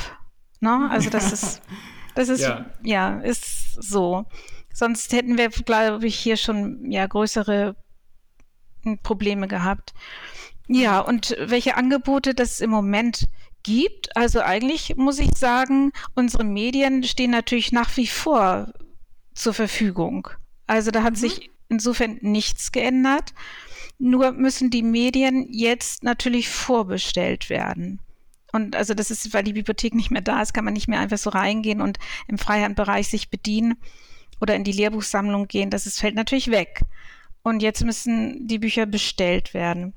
Ne? 0.61 0.88
Also 0.88 1.11
das 1.11 1.33
ist, 1.33 1.62
das 2.14 2.28
ist, 2.28 2.42
ja. 2.42 2.66
ja, 2.85 3.18
ist 3.21 3.83
so. 3.83 4.25
Sonst 4.73 5.12
hätten 5.12 5.37
wir, 5.37 5.49
glaube 5.49 6.06
ich, 6.06 6.16
hier 6.16 6.37
schon 6.37 6.90
ja 6.90 7.06
größere 7.06 7.75
Probleme 9.03 9.49
gehabt. 9.49 9.95
Ja, 10.67 11.00
und 11.00 11.37
welche 11.38 11.76
Angebote 11.76 12.35
das 12.35 12.61
im 12.61 12.71
Moment 12.71 13.29
gibt, 13.62 14.17
also 14.17 14.41
eigentlich 14.41 14.97
muss 14.97 15.19
ich 15.19 15.37
sagen, 15.37 15.93
unsere 16.14 16.45
Medien 16.45 17.03
stehen 17.03 17.31
natürlich 17.31 17.73
nach 17.73 17.97
wie 17.97 18.07
vor 18.07 18.73
zur 19.35 19.55
Verfügung. 19.55 20.29
Also 20.67 20.91
da 20.91 21.03
hat 21.03 21.14
mhm. 21.14 21.19
sich 21.19 21.50
insofern 21.69 22.19
nichts 22.21 22.73
geändert. 22.73 23.35
Nur 23.99 24.33
müssen 24.33 24.71
die 24.71 24.83
Medien 24.83 25.47
jetzt 25.50 26.03
natürlich 26.03 26.49
vorbestellt 26.49 27.50
werden. 27.50 28.00
Und 28.53 28.76
also 28.76 28.95
das 28.95 29.11
ist, 29.11 29.35
weil 29.35 29.43
die 29.43 29.53
Bibliothek 29.53 29.95
nicht 29.95 30.11
mehr 30.11 30.23
da 30.23 30.41
ist, 30.41 30.55
kann 30.55 30.64
man 30.64 30.75
nicht 30.75 30.88
mehr 30.88 31.00
einfach 31.00 31.19
so 31.19 31.31
reingehen 31.31 31.81
und 31.81 31.99
im 32.29 32.38
Freihandbereich 32.38 33.09
sich 33.09 33.29
bedienen 33.29 33.76
oder 34.41 34.55
in 34.55 34.64
die 34.64 34.73
Lehrbuchsammlung 34.73 35.49
gehen. 35.49 35.71
Das 35.71 35.87
ist, 35.87 35.99
fällt 35.99 36.14
natürlich 36.14 36.50
weg. 36.50 36.83
Und 37.45 37.63
jetzt 37.63 37.85
müssen 37.85 38.49
die 38.49 38.59
Bücher 38.59 38.87
bestellt 38.87 39.55
werden. 39.55 39.93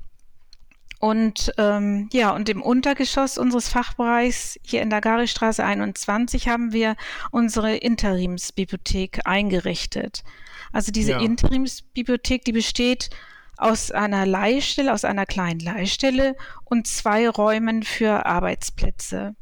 Und 1.00 1.52
ähm, 1.58 2.08
ja, 2.12 2.34
und 2.34 2.48
im 2.48 2.60
Untergeschoss 2.60 3.38
unseres 3.38 3.68
Fachbereichs 3.68 4.58
hier 4.62 4.82
in 4.82 4.90
der 4.90 5.00
Garistraße 5.00 5.64
21 5.64 6.48
haben 6.48 6.72
wir 6.72 6.94
unsere 7.30 7.76
Interimsbibliothek 7.76 9.20
eingerichtet. 9.24 10.24
Also 10.72 10.92
diese 10.92 11.12
ja. 11.12 11.20
Interimsbibliothek, 11.20 12.44
die 12.44 12.52
besteht 12.52 13.10
aus 13.56 13.90
einer 13.92 14.26
Leihstelle, 14.26 14.92
aus 14.92 15.04
einer 15.04 15.24
kleinen 15.24 15.60
Leihstelle 15.60 16.36
und 16.64 16.86
zwei 16.86 17.28
Räumen 17.28 17.82
für 17.82 18.26
Arbeitsplätze. 18.26 19.34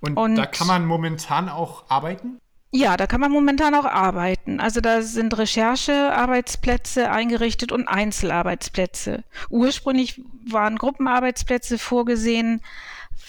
Und, 0.00 0.16
und 0.16 0.36
da 0.36 0.46
kann 0.46 0.66
man 0.66 0.84
momentan 0.84 1.48
auch 1.48 1.88
arbeiten? 1.88 2.40
Ja, 2.72 2.96
da 2.96 3.08
kann 3.08 3.20
man 3.20 3.32
momentan 3.32 3.74
auch 3.74 3.84
arbeiten. 3.84 4.60
Also 4.60 4.80
da 4.80 5.02
sind 5.02 5.36
Recherchearbeitsplätze 5.36 7.10
eingerichtet 7.10 7.72
und 7.72 7.88
Einzelarbeitsplätze. 7.88 9.24
Ursprünglich 9.48 10.22
waren 10.48 10.76
Gruppenarbeitsplätze 10.76 11.78
vorgesehen, 11.78 12.62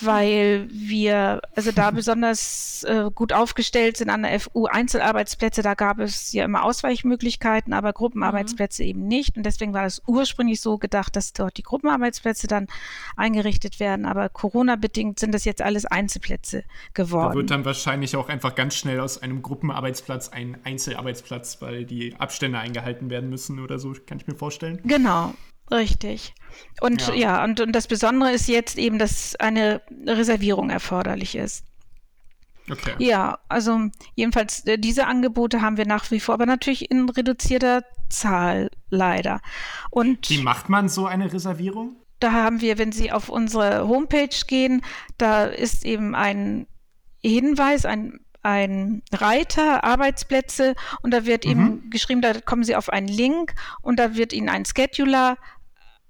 weil 0.05 0.67
wir 0.71 1.41
also 1.55 1.71
da 1.71 1.91
besonders 1.91 2.83
äh, 2.83 3.09
gut 3.13 3.33
aufgestellt 3.33 3.97
sind 3.97 4.09
an 4.09 4.23
der 4.23 4.39
FU. 4.39 4.65
Einzelarbeitsplätze, 4.65 5.61
da 5.61 5.73
gab 5.73 5.99
es 5.99 6.33
ja 6.33 6.45
immer 6.45 6.63
Ausweichmöglichkeiten, 6.63 7.73
aber 7.73 7.93
Gruppenarbeitsplätze 7.93 8.83
mhm. 8.83 8.89
eben 8.89 9.07
nicht. 9.07 9.37
Und 9.37 9.45
deswegen 9.45 9.73
war 9.73 9.85
es 9.85 10.01
ursprünglich 10.07 10.61
so 10.61 10.77
gedacht, 10.77 11.15
dass 11.15 11.33
dort 11.33 11.57
die 11.57 11.63
Gruppenarbeitsplätze 11.63 12.47
dann 12.47 12.67
eingerichtet 13.15 13.79
werden. 13.79 14.05
Aber 14.05 14.29
Corona-bedingt 14.29 15.19
sind 15.19 15.33
das 15.33 15.45
jetzt 15.45 15.61
alles 15.61 15.85
Einzelplätze 15.85 16.63
geworden. 16.93 17.31
Da 17.31 17.35
wird 17.35 17.51
dann 17.51 17.65
wahrscheinlich 17.65 18.15
auch 18.15 18.29
einfach 18.29 18.55
ganz 18.55 18.75
schnell 18.75 18.99
aus 18.99 19.21
einem 19.21 19.41
Gruppenarbeitsplatz 19.41 20.29
ein 20.29 20.57
Einzelarbeitsplatz, 20.63 21.61
weil 21.61 21.85
die 21.85 22.15
Abstände 22.17 22.59
eingehalten 22.59 23.09
werden 23.09 23.29
müssen 23.29 23.59
oder 23.59 23.79
so, 23.79 23.93
kann 24.05 24.17
ich 24.17 24.27
mir 24.27 24.35
vorstellen. 24.35 24.79
Genau. 24.83 25.33
Richtig. 25.71 26.33
Und 26.81 27.07
ja, 27.07 27.13
ja 27.13 27.43
und, 27.43 27.59
und 27.61 27.71
das 27.73 27.87
Besondere 27.87 28.31
ist 28.31 28.47
jetzt 28.47 28.77
eben, 28.77 28.99
dass 28.99 29.35
eine 29.37 29.81
Reservierung 30.05 30.69
erforderlich 30.69 31.35
ist. 31.35 31.65
Okay. 32.69 32.93
Ja, 32.99 33.39
also 33.49 33.89
jedenfalls 34.15 34.65
äh, 34.65 34.77
diese 34.77 35.07
Angebote 35.07 35.61
haben 35.61 35.77
wir 35.77 35.85
nach 35.85 36.09
wie 36.11 36.19
vor, 36.19 36.35
aber 36.35 36.45
natürlich 36.45 36.91
in 36.91 37.09
reduzierter 37.09 37.83
Zahl 38.09 38.69
leider. 38.89 39.41
Und 39.89 40.29
wie 40.29 40.41
macht 40.41 40.69
man 40.69 40.89
so 40.89 41.05
eine 41.05 41.31
Reservierung? 41.31 41.95
Da 42.19 42.31
haben 42.33 42.61
wir, 42.61 42.77
wenn 42.77 42.91
Sie 42.91 43.11
auf 43.11 43.29
unsere 43.29 43.87
Homepage 43.87 44.29
gehen, 44.45 44.83
da 45.17 45.45
ist 45.45 45.85
eben 45.85 46.13
ein 46.13 46.67
Hinweis, 47.21 47.85
ein 47.85 48.19
ein 48.43 49.03
Reiter 49.11 49.83
Arbeitsplätze 49.83 50.73
und 51.03 51.11
da 51.11 51.25
wird 51.25 51.45
mhm. 51.45 51.51
eben 51.51 51.89
geschrieben, 51.91 52.21
da 52.21 52.41
kommen 52.41 52.63
Sie 52.63 52.75
auf 52.75 52.89
einen 52.89 53.07
Link 53.07 53.53
und 53.83 53.99
da 53.99 54.15
wird 54.15 54.33
Ihnen 54.33 54.49
ein 54.49 54.65
Scheduler 54.65 55.37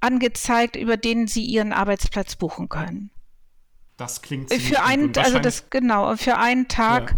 angezeigt, 0.02 0.76
über 0.76 0.98
den 0.98 1.28
Sie 1.28 1.46
Ihren 1.46 1.74
Arbeitsplatz 1.74 2.36
buchen 2.36 2.70
können. 2.70 3.12
Das 3.98 4.22
klingt 4.22 4.52
für 4.52 4.82
einen, 4.84 5.16
also 5.16 5.40
das 5.40 5.70
genau 5.70 6.16
für 6.16 6.38
einen 6.38 6.68
Tag 6.68 7.12
ja. 7.12 7.18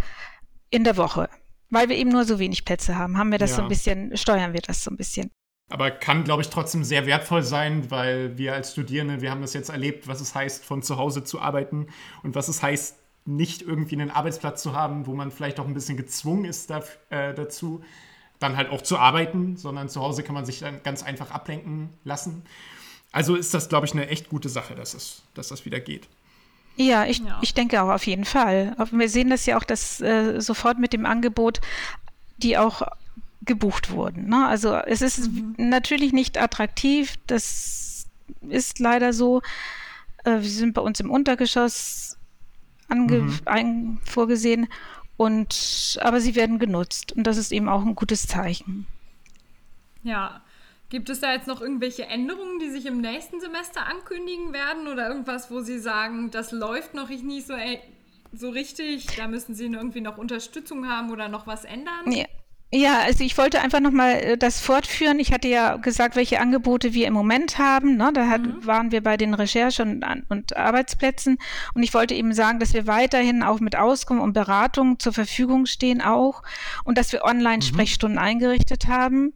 in 0.70 0.84
der 0.84 0.96
Woche, 0.96 1.30
weil 1.70 1.88
wir 1.88 1.96
eben 1.96 2.10
nur 2.10 2.24
so 2.24 2.38
wenig 2.38 2.64
Plätze 2.64 2.96
haben, 2.96 3.16
haben 3.16 3.32
wir 3.32 3.38
das 3.38 3.50
ja. 3.50 3.56
so 3.56 3.62
ein 3.62 3.68
bisschen, 3.68 4.16
steuern 4.16 4.52
wir 4.52 4.60
das 4.60 4.84
so 4.84 4.90
ein 4.90 4.96
bisschen. 4.96 5.30
Aber 5.70 5.90
kann, 5.90 6.24
glaube 6.24 6.42
ich, 6.42 6.50
trotzdem 6.50 6.84
sehr 6.84 7.06
wertvoll 7.06 7.42
sein, 7.42 7.90
weil 7.90 8.36
wir 8.36 8.52
als 8.52 8.72
Studierende, 8.72 9.22
wir 9.22 9.30
haben 9.30 9.40
das 9.40 9.54
jetzt 9.54 9.70
erlebt, 9.70 10.06
was 10.06 10.20
es 10.20 10.34
heißt, 10.34 10.62
von 10.62 10.82
zu 10.82 10.98
Hause 10.98 11.24
zu 11.24 11.40
arbeiten 11.40 11.86
und 12.22 12.34
was 12.34 12.48
es 12.48 12.62
heißt, 12.62 12.98
nicht 13.24 13.62
irgendwie 13.62 13.94
einen 13.94 14.10
Arbeitsplatz 14.10 14.62
zu 14.62 14.74
haben, 14.74 15.06
wo 15.06 15.14
man 15.14 15.30
vielleicht 15.30 15.58
auch 15.58 15.66
ein 15.66 15.72
bisschen 15.72 15.96
gezwungen 15.96 16.44
ist 16.44 16.68
da, 16.68 16.84
äh, 17.08 17.32
dazu, 17.32 17.82
dann 18.44 18.56
halt 18.56 18.70
auch 18.70 18.82
zu 18.82 18.98
arbeiten, 18.98 19.56
sondern 19.56 19.88
zu 19.88 20.00
Hause 20.00 20.22
kann 20.22 20.34
man 20.34 20.44
sich 20.44 20.60
dann 20.60 20.82
ganz 20.82 21.02
einfach 21.02 21.30
ablenken 21.30 21.88
lassen. 22.04 22.44
Also 23.10 23.36
ist 23.36 23.54
das, 23.54 23.68
glaube 23.68 23.86
ich, 23.86 23.92
eine 23.92 24.08
echt 24.08 24.28
gute 24.28 24.48
Sache, 24.48 24.74
dass, 24.74 24.94
es, 24.94 25.22
dass 25.34 25.48
das 25.48 25.64
wieder 25.64 25.80
geht. 25.80 26.08
Ja 26.76 27.06
ich, 27.06 27.18
ja. 27.18 27.38
ich 27.42 27.54
denke 27.54 27.80
auch 27.82 27.88
auf 27.88 28.06
jeden 28.06 28.24
Fall. 28.24 28.76
Wir 28.90 29.08
sehen 29.08 29.30
das 29.30 29.46
ja 29.46 29.56
auch, 29.56 29.64
dass 29.64 30.00
äh, 30.00 30.40
sofort 30.40 30.78
mit 30.78 30.92
dem 30.92 31.06
Angebot, 31.06 31.60
die 32.38 32.58
auch 32.58 32.82
gebucht 33.42 33.90
wurden. 33.90 34.28
Ne? 34.28 34.46
Also 34.46 34.74
es 34.74 35.00
ist 35.00 35.30
mhm. 35.30 35.54
natürlich 35.56 36.12
nicht 36.12 36.36
attraktiv, 36.36 37.14
das 37.26 38.06
ist 38.48 38.78
leider 38.78 39.12
so. 39.12 39.42
Äh, 40.24 40.40
wir 40.40 40.50
sind 40.50 40.74
bei 40.74 40.82
uns 40.82 40.98
im 41.00 41.10
Untergeschoss 41.10 42.18
ange 42.88 43.18
mhm. 43.18 43.40
ein, 43.44 43.98
vorgesehen 44.04 44.66
und 45.16 45.98
aber 46.00 46.20
sie 46.20 46.34
werden 46.34 46.58
genutzt 46.58 47.12
und 47.12 47.26
das 47.26 47.36
ist 47.36 47.52
eben 47.52 47.68
auch 47.68 47.82
ein 47.82 47.94
gutes 47.94 48.26
Zeichen. 48.26 48.86
Ja, 50.02 50.42
Gibt 50.94 51.08
es 51.08 51.18
da 51.18 51.32
jetzt 51.32 51.48
noch 51.48 51.60
irgendwelche 51.60 52.06
Änderungen, 52.06 52.60
die 52.60 52.70
sich 52.70 52.86
im 52.86 53.00
nächsten 53.00 53.40
Semester 53.40 53.84
ankündigen 53.84 54.52
werden 54.52 54.86
oder 54.86 55.08
irgendwas, 55.08 55.50
wo 55.50 55.60
Sie 55.60 55.80
sagen, 55.80 56.30
das 56.30 56.52
läuft 56.52 56.94
noch 56.94 57.08
nicht 57.08 57.48
so, 57.48 57.54
so 58.32 58.50
richtig, 58.50 59.06
da 59.16 59.26
müssen 59.26 59.56
Sie 59.56 59.64
irgendwie 59.64 60.02
noch 60.02 60.18
Unterstützung 60.18 60.88
haben 60.88 61.10
oder 61.10 61.28
noch 61.28 61.48
was 61.48 61.64
ändern? 61.64 62.12
Ja. 62.12 62.26
Ja, 62.72 63.00
also 63.00 63.22
ich 63.22 63.38
wollte 63.38 63.60
einfach 63.60 63.78
nochmal 63.78 64.14
äh, 64.14 64.36
das 64.36 64.58
fortführen. 64.58 65.20
Ich 65.20 65.32
hatte 65.32 65.46
ja 65.46 65.76
gesagt, 65.76 66.16
welche 66.16 66.40
Angebote 66.40 66.92
wir 66.92 67.06
im 67.06 67.12
Moment 67.12 67.58
haben. 67.58 67.96
Ne? 67.96 68.10
Da 68.12 68.28
hat, 68.28 68.42
mhm. 68.42 68.66
waren 68.66 68.90
wir 68.90 69.00
bei 69.00 69.16
den 69.16 69.32
Recherche- 69.32 69.82
und, 69.82 70.04
und, 70.28 70.56
Arbeitsplätzen. 70.56 71.38
Und 71.74 71.82
ich 71.84 71.94
wollte 71.94 72.14
eben 72.14 72.32
sagen, 72.32 72.58
dass 72.58 72.74
wir 72.74 72.88
weiterhin 72.88 73.44
auch 73.44 73.60
mit 73.60 73.76
Auskunft 73.76 74.24
und 74.24 74.32
Beratung 74.32 74.98
zur 74.98 75.12
Verfügung 75.12 75.66
stehen 75.66 76.02
auch 76.02 76.42
und 76.82 76.98
dass 76.98 77.12
wir 77.12 77.22
Online-Sprechstunden 77.22 78.18
mhm. 78.18 78.24
eingerichtet 78.24 78.88
haben. 78.88 79.34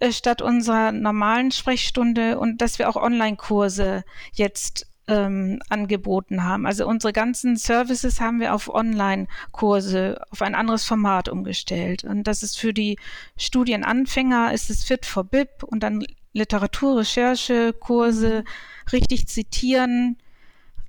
Äh, 0.00 0.12
statt 0.12 0.42
unserer 0.42 0.92
normalen 0.92 1.50
Sprechstunde 1.50 2.38
und 2.38 2.60
dass 2.60 2.78
wir 2.78 2.88
auch 2.88 2.96
Online-Kurse 2.96 4.04
jetzt 4.32 4.87
ähm, 5.08 5.60
angeboten 5.68 6.44
haben. 6.44 6.66
Also 6.66 6.86
unsere 6.86 7.12
ganzen 7.12 7.56
Services 7.56 8.20
haben 8.20 8.40
wir 8.40 8.54
auf 8.54 8.72
Online-Kurse, 8.72 10.20
auf 10.30 10.42
ein 10.42 10.54
anderes 10.54 10.84
Format 10.84 11.28
umgestellt. 11.28 12.04
Und 12.04 12.24
das 12.24 12.42
ist 12.42 12.58
für 12.58 12.72
die 12.72 12.98
Studienanfänger, 13.36 14.52
ist 14.52 14.70
es 14.70 14.84
Fit 14.84 15.06
for 15.06 15.24
BIP 15.24 15.64
und 15.64 15.82
dann 15.82 16.04
Literaturrecherche, 16.34 17.72
Kurse, 17.72 18.44
richtig 18.92 19.26
zitieren, 19.26 20.18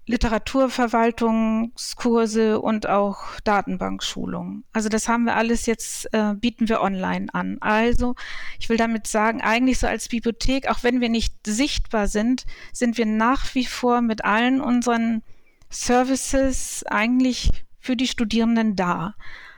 Literaturverwaltungskurse 0.10 2.60
und 2.60 2.90
auch 2.90 3.40
Datenbankschulungen. 3.44 4.64
Also 4.74 4.90
das 4.90 5.08
haben 5.08 5.26
wir 5.26 5.36
alles 5.36 5.68
jetzt, 5.68 6.12
äh, 6.16 6.34
bieten 6.34 6.68
wir 6.68 6.82
online 6.82 7.28
an. 7.32 7.60
Also 7.62 8.16
ich 8.58 8.70
will 8.70 8.78
damit 8.78 9.06
sagen, 9.06 9.42
eigentlich 9.42 9.78
so 9.78 9.86
als 9.86 10.10
Bibliothek, 10.10 10.68
auch 10.68 10.82
wenn 10.82 11.00
wir 11.00 11.10
nicht 11.10 11.36
sichtbar 11.46 12.08
sind, 12.08 12.48
sind 12.74 12.98
wir 12.98 13.06
nach 13.06 13.54
wie 13.54 13.66
vor 13.66 14.02
mit 14.02 14.26
allen 14.26 14.62
unseren 14.62 15.22
Services 15.70 16.84
eigentlich 16.88 17.52
für 17.80 17.96
die 17.96 18.08
Studierenden 18.08 18.76
da. 18.76 19.14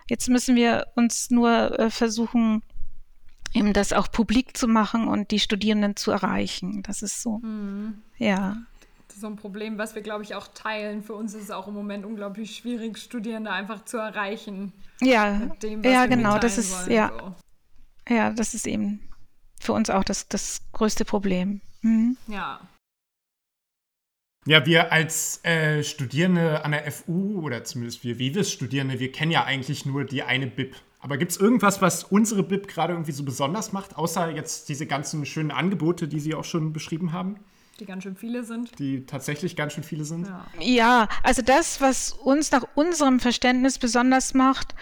Jetzt 0.10 0.28
müssen 0.28 0.58
wir 0.58 0.88
uns 0.96 1.32
nur 1.32 1.80
äh, 1.80 1.90
versuchen, 1.90 2.62
eben 3.54 3.72
das 3.72 3.94
auch 3.94 4.12
publik 4.12 4.58
zu 4.58 4.68
machen 4.68 5.08
und 5.08 5.32
die 5.32 5.40
Studierenden 5.40 5.96
zu 5.96 6.12
erreichen. 6.12 6.84
Das 6.84 7.04
ist 7.04 7.22
so. 7.22 7.38
Mhm. 7.38 8.02
Ja 8.18 8.58
so 9.22 9.28
ein 9.28 9.38
Problem, 9.38 9.78
was 9.78 9.96
wir, 9.96 10.02
glaube 10.02 10.24
ich, 10.24 10.36
auch 10.36 10.48
teilen. 10.50 11.04
Für 11.04 11.14
uns 11.14 11.34
ist 11.34 11.44
es 11.44 11.52
auch 11.52 11.68
im 11.68 11.74
Moment 11.74 12.06
unglaublich 12.06 12.56
schwierig, 12.58 12.98
Studierende 12.98 13.52
einfach 13.52 13.86
zu 13.86 13.98
erreichen. 13.98 14.74
Ja, 15.00 15.40
dem, 15.62 15.84
ja, 15.84 16.06
genau, 16.08 16.38
das 16.38 16.58
ist, 16.58 16.74
wollen, 16.74 16.92
ja. 16.92 17.12
So. 17.18 18.14
Ja, 18.14 18.32
das 18.32 18.54
ist 18.54 18.68
eben 18.68 19.00
für 19.60 19.74
uns 19.74 19.90
auch 19.90 20.04
das, 20.04 20.28
das 20.28 20.62
größte 20.74 21.06
Problem. 21.06 21.62
Mhm. 21.82 22.18
Ja. 22.28 22.60
Ja, 24.48 24.66
wir 24.66 24.92
als 24.92 25.46
äh, 25.46 25.84
Studierende 25.84 26.66
an 26.66 26.72
der 26.72 26.92
FU 26.92 27.42
oder 27.44 27.64
zumindest 27.64 28.04
wir 28.04 28.18
Vivis-Studierende, 28.18 29.00
wir 29.00 29.12
kennen 29.12 29.32
ja 29.32 29.44
eigentlich 29.44 29.86
nur 29.86 30.04
die 30.04 30.24
eine 30.24 30.48
BIP. 30.48 30.76
Aber 31.00 31.18
gibt 31.18 31.32
es 31.32 31.38
irgendwas, 31.38 31.82
was 31.82 32.04
unsere 32.04 32.42
BIP 32.44 32.68
gerade 32.68 32.94
irgendwie 32.94 33.12
so 33.12 33.24
besonders 33.24 33.72
macht, 33.72 33.98
außer 33.98 34.32
jetzt 34.32 34.70
diese 34.70 34.88
ganzen 34.88 35.26
schönen 35.26 35.52
Angebote, 35.52 36.08
die 36.08 36.20
Sie 36.20 36.34
auch 36.34 36.44
schon 36.44 36.74
beschrieben 36.74 37.12
haben? 37.12 37.38
Die 37.82 37.88
ganz 37.88 38.04
schön 38.04 38.16
viele 38.16 38.44
sind. 38.44 38.78
Die 38.78 39.08
tatsächlich 39.08 39.56
ganz 39.56 39.74
schön 39.74 39.84
viele 39.84 40.06
sind? 40.06 40.28
Ja. 40.28 40.46
Ja, 40.60 41.10
also 41.24 41.42
das, 41.42 41.82
was 41.82 42.12
uns 42.12 42.52
nach 42.52 42.64
unserem 42.76 43.20
Verständnis 43.20 43.80
besonders 43.80 44.36
macht, 44.36 44.76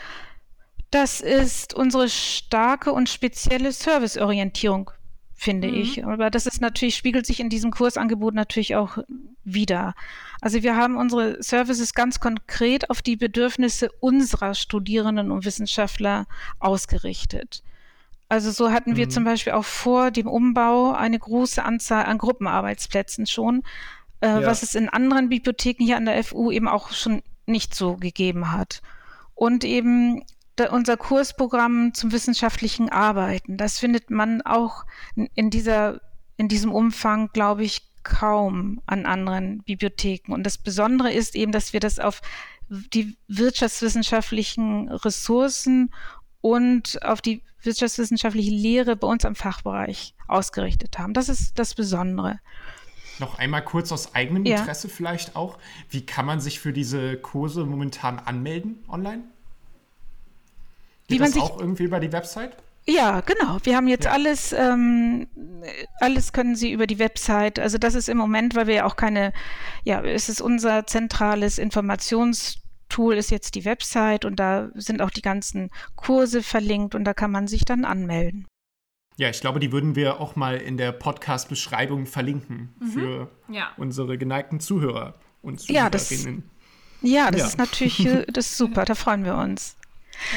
das 0.91 1.21
ist 1.21 1.73
unsere 1.73 2.09
starke 2.09 2.91
und 2.91 3.07
spezielle 3.07 3.71
Serviceorientierung, 3.71 4.91
finde 5.33 5.69
ich. 5.69 6.03
Aber 6.05 6.29
das 6.29 6.45
ist 6.45 6.59
natürlich, 6.59 6.97
spiegelt 6.97 7.25
sich 7.25 7.39
in 7.39 7.49
diesem 7.49 7.71
Kursangebot 7.71 8.33
natürlich 8.33 8.75
auch 8.75 8.97
wieder. 9.45 9.93
Also 10.41 10.61
wir 10.61 10.75
haben 10.75 10.97
unsere 10.97 11.41
Services 11.41 11.93
ganz 11.93 12.19
konkret 12.19 12.89
auf 12.89 13.01
die 13.01 13.15
Bedürfnisse 13.15 13.89
unserer 14.01 14.55
Studierenden 14.55 15.31
und 15.31 15.45
Wissenschaftler 15.45 16.27
ausgerichtet. 16.59 17.63
Also 18.29 18.51
so 18.51 18.71
hatten 18.71 18.95
wir 18.95 19.09
zum 19.09 19.23
Beispiel 19.23 19.53
auch 19.53 19.65
vor 19.65 20.11
dem 20.11 20.27
Umbau 20.27 20.93
eine 20.93 21.17
große 21.17 21.63
Anzahl 21.63 22.05
an 22.05 22.19
Gruppenarbeitsplätzen 22.19 23.25
schon, 23.25 23.63
äh, 24.21 24.27
Ja. 24.41 24.45
was 24.45 24.61
es 24.61 24.75
in 24.75 24.87
anderen 24.87 25.29
Bibliotheken 25.29 25.83
hier 25.83 25.97
an 25.97 26.05
der 26.05 26.23
FU 26.23 26.51
eben 26.51 26.67
auch 26.67 26.91
schon 26.91 27.23
nicht 27.47 27.73
so 27.73 27.95
gegeben 27.97 28.51
hat. 28.51 28.81
Und 29.33 29.63
eben 29.63 30.23
da, 30.57 30.69
unser 30.69 30.95
Kursprogramm 30.95 31.93
zum 31.95 32.11
wissenschaftlichen 32.11 32.89
Arbeiten, 32.89 33.57
das 33.57 33.79
findet 33.79 34.11
man 34.11 34.41
auch 34.43 34.83
in 35.33 35.49
dieser, 35.49 35.99
in 36.37 36.47
diesem 36.47 36.71
Umfang, 36.71 37.29
glaube 37.33 37.63
ich, 37.63 37.81
kaum 38.03 38.81
an 38.85 39.05
anderen 39.05 39.63
Bibliotheken. 39.63 40.33
Und 40.33 40.43
das 40.43 40.57
Besondere 40.57 41.11
ist 41.11 41.35
eben, 41.35 41.51
dass 41.51 41.73
wir 41.73 41.79
das 41.79 41.97
auf 41.99 42.21
die 42.69 43.17
wirtschaftswissenschaftlichen 43.27 44.89
Ressourcen 44.89 45.91
und 46.41 47.03
auf 47.03 47.21
die 47.21 47.41
wirtschaftswissenschaftliche 47.63 48.51
Lehre 48.51 48.95
bei 48.95 49.07
uns 49.07 49.25
am 49.25 49.35
Fachbereich 49.35 50.13
ausgerichtet 50.27 50.97
haben. 50.97 51.13
Das 51.13 51.27
ist 51.29 51.59
das 51.59 51.73
Besondere. 51.75 52.39
Noch 53.19 53.37
einmal 53.37 53.63
kurz 53.65 53.91
aus 53.91 54.15
eigenem 54.15 54.45
Ja. 54.45 54.59
Interesse 54.59 54.87
vielleicht 54.87 55.35
auch. 55.35 55.57
Wie 55.89 56.05
kann 56.05 56.25
man 56.25 56.39
sich 56.39 56.59
für 56.61 56.71
diese 56.71 57.17
Kurse 57.17 57.65
momentan 57.65 58.17
anmelden 58.19 58.81
online? 58.87 59.23
Wie 61.07 61.15
Geht 61.15 61.19
man 61.21 61.27
das 61.27 61.33
sich- 61.33 61.43
auch 61.43 61.59
irgendwie 61.59 61.83
über 61.83 61.99
die 61.99 62.11
Website? 62.13 62.55
Ja, 62.85 63.19
genau. 63.21 63.57
Wir 63.63 63.75
haben 63.75 63.87
jetzt 63.87 64.05
Ja. 64.05 64.11
alles, 64.11 64.53
ähm, 64.53 65.27
alles 65.99 66.31
können 66.33 66.55
Sie 66.55 66.71
über 66.71 66.87
die 66.87 66.97
Website. 66.97 67.59
Also 67.59 67.77
das 67.77 67.93
ist 67.93 68.07
im 68.09 68.17
Moment, 68.17 68.55
weil 68.55 68.67
wir 68.67 68.75
ja 68.75 68.85
auch 68.85 68.95
keine, 68.95 69.33
ja, 69.83 70.01
es 70.01 70.29
ist 70.29 70.39
unser 70.41 70.87
zentrales 70.87 71.57
Informationstool, 72.89 73.15
ist 73.17 73.31
jetzt 73.31 73.55
die 73.55 73.65
Website 73.65 74.25
und 74.25 74.37
da 74.37 74.69
sind 74.75 75.01
auch 75.01 75.11
die 75.11 75.21
ganzen 75.21 75.69
Kurse 75.95 76.41
verlinkt 76.43 76.95
und 76.95 77.03
da 77.05 77.13
kann 77.13 77.31
man 77.31 77.47
sich 77.47 77.63
dann 77.65 77.85
anmelden. 77.85 78.47
Ja, 79.17 79.29
ich 79.29 79.41
glaube, 79.41 79.59
die 79.59 79.71
würden 79.71 79.95
wir 79.95 80.19
auch 80.19 80.35
mal 80.35 80.57
in 80.57 80.77
der 80.77 80.91
Podcast-Beschreibung 80.93 82.05
verlinken 82.05 82.73
Mhm. 82.79 82.87
für 82.91 83.31
Ja. 83.49 83.69
unsere 83.77 84.17
geneigten 84.17 84.59
Zuhörer 84.59 85.15
und 85.41 85.67
Ja, 85.69 85.89
das- 85.89 86.07
Zuhörerinnen. 86.09 86.43
Ja, 87.01 87.29
das 87.31 87.41
Ja. 87.41 87.47
ist 87.47 87.57
natürlich, 87.57 88.05
äh, 88.05 88.25
das 88.31 88.47
ist 88.47 88.57
super, 88.57 88.85
da 88.85 88.95
freuen 88.95 89.23
wir 89.25 89.35
uns. 89.35 89.75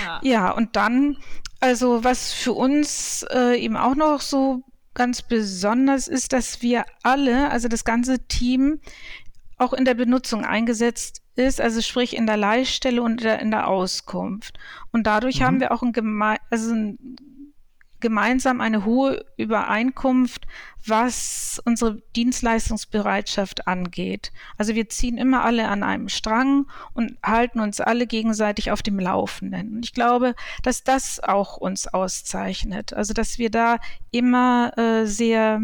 Ja. 0.04 0.20
Ja, 0.22 0.50
und 0.50 0.76
dann, 0.76 1.16
also 1.60 2.04
was 2.04 2.32
für 2.32 2.52
uns 2.52 3.24
äh, 3.32 3.56
eben 3.58 3.76
auch 3.76 3.94
noch 3.96 4.20
so 4.20 4.62
ganz 4.94 5.22
besonders 5.22 6.06
ist, 6.06 6.32
dass 6.32 6.60
wir 6.60 6.84
alle, 7.02 7.50
also 7.50 7.66
das 7.68 7.84
ganze 7.84 8.26
Team, 8.28 8.80
auch 9.58 9.72
in 9.72 9.84
der 9.84 9.94
Benutzung 9.94 10.44
eingesetzt 10.44 11.21
ist, 11.36 11.60
also 11.60 11.80
sprich 11.80 12.16
in 12.16 12.26
der 12.26 12.36
Leihstelle 12.36 13.02
und 13.02 13.22
in 13.22 13.50
der, 13.50 13.68
Auskunft. 13.68 14.58
Und 14.90 15.06
dadurch 15.06 15.42
haben 15.42 15.60
wir 15.60 15.72
auch 15.72 15.82
ein 15.82 15.92
geme 15.92 16.36
also 16.50 16.74
ein, 16.74 16.98
gemeinsam 18.02 18.60
eine 18.60 18.84
hohe 18.84 19.24
Übereinkunft, 19.38 20.46
was 20.84 21.62
unsere 21.64 22.02
Dienstleistungsbereitschaft 22.14 23.66
angeht. 23.66 24.32
Also 24.58 24.74
wir 24.74 24.90
ziehen 24.90 25.16
immer 25.16 25.44
alle 25.44 25.68
an 25.68 25.82
einem 25.82 26.10
Strang 26.10 26.66
und 26.92 27.16
halten 27.22 27.60
uns 27.60 27.80
alle 27.80 28.06
gegenseitig 28.06 28.70
auf 28.70 28.82
dem 28.82 28.98
Laufenden. 28.98 29.76
Und 29.76 29.84
ich 29.84 29.94
glaube, 29.94 30.34
dass 30.62 30.84
das 30.84 31.20
auch 31.20 31.56
uns 31.56 31.86
auszeichnet. 31.86 32.92
Also 32.92 33.14
dass 33.14 33.38
wir 33.38 33.50
da 33.50 33.78
immer 34.10 34.76
äh, 34.76 35.06
sehr, 35.06 35.62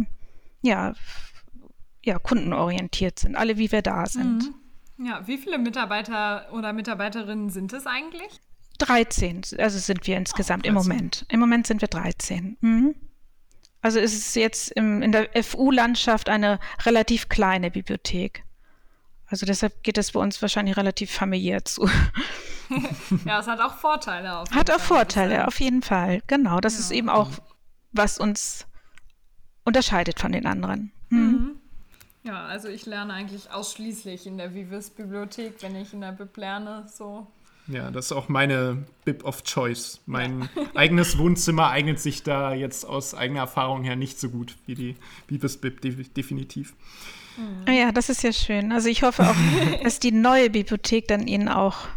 ja, 0.62 0.95
ja, 2.05 2.19
kundenorientiert 2.19 3.19
sind, 3.19 3.37
alle 3.37 3.59
wie 3.59 3.71
wir 3.71 3.83
da 3.83 4.07
sind. 4.07 4.45
Ja, 4.99 5.27
wie 5.27 5.39
viele 5.39 5.59
Mitarbeiter 5.59 6.49
oder 6.53 6.73
Mitarbeiterinnen 6.73 7.51
sind 7.51 7.73
es 7.73 7.87
eigentlich? 7.87 8.41
13, 8.79 9.43
also 9.59 9.79
sind 9.79 10.07
wir 10.07 10.17
insgesamt 10.17 10.67
im 10.67 10.75
13. 10.75 10.89
Moment. 10.89 11.27
Im 11.29 11.41
Moment 11.41 11.67
sind 11.67 11.81
wir 11.81 11.89
13. 11.89 12.57
Mhm. 12.61 12.95
Also 13.81 14.01
es 14.01 14.13
ist 14.13 14.35
jetzt 14.35 14.73
im, 14.73 15.03
in 15.03 15.13
der 15.13 15.29
FU-Landschaft 15.43 16.29
eine 16.29 16.59
relativ 16.85 17.29
kleine 17.29 17.71
Bibliothek. 17.71 18.45
Also 19.27 19.47
deshalb 19.47 19.83
geht 19.83 19.99
es 19.99 20.13
bei 20.13 20.21
uns 20.21 20.41
wahrscheinlich 20.43 20.77
relativ 20.77 21.11
familiär 21.13 21.65
zu. 21.65 21.89
Ja, 23.25 23.41
es 23.41 23.47
hat 23.47 23.61
auch 23.61 23.77
Vorteile. 23.77 24.37
Auf 24.37 24.51
Hat 24.51 24.71
auch 24.71 24.75
Fall, 24.79 24.99
Vorteile, 24.99 25.47
auf 25.47 25.59
jeden 25.59 25.81
Fall. 25.81 26.21
Genau, 26.27 26.61
das 26.61 26.79
ist 26.79 26.91
eben 26.91 27.09
auch, 27.09 27.31
was 27.93 28.19
uns 28.19 28.67
unterscheidet 29.65 30.21
von 30.21 30.33
den 30.33 30.45
anderen. 30.45 30.93
Mhm. 31.09 31.33
sagen. 31.33 31.58
Ja, 32.24 32.44
also 32.46 32.68
ich 32.68 32.87
lerne 32.87 33.12
eigentlich 33.12 33.50
ausschließlich 33.50 34.26
in 34.26 34.38
der 34.38 34.54
Vivis-Bibliothek, 34.54 35.54
wenn 35.61 35.76
ich 35.76 35.92
in 35.92 36.00
der 36.00 36.12
Bib 36.12 36.37
lerne. 36.37 36.87
So. 36.92 37.26
Ja, 37.68 37.90
das 37.90 38.07
ist 38.07 38.12
auch 38.12 38.28
meine 38.28 38.85
Bib 39.04 39.24
of 39.24 39.44
Choice. 39.44 40.00
Mein 40.07 40.48
eigenes 40.74 41.18
Wohnzimmer 41.18 41.70
eignet 41.70 42.00
sich 42.00 42.22
da 42.22 42.54
jetzt 42.54 42.85
aus 42.85 43.14
eigener 43.14 43.40
Erfahrung 43.40 43.85
her 43.85 43.96
nicht 43.96 44.18
so 44.18 44.31
gut 44.31 44.57
wie 44.66 44.74
die 44.74 44.96
Bibis 45.26 45.59
Bib, 45.59 45.81
de 45.81 45.92
definitiv. 46.04 46.74
Ah 47.66 47.72
Ja, 47.72 47.92
das 47.92 48.09
ist 48.09 48.22
ja 48.22 48.33
schön. 48.33 48.72
Also 48.72 48.88
ich 48.88 49.02
hoffe 49.02 49.28
auch, 49.28 49.37
dass 49.83 50.00
die 50.00 50.12
neue 50.12 50.50
Bibliothek 50.50 51.07
dann 51.09 51.26
Ihnen 51.26 51.48
auch, 51.48 51.88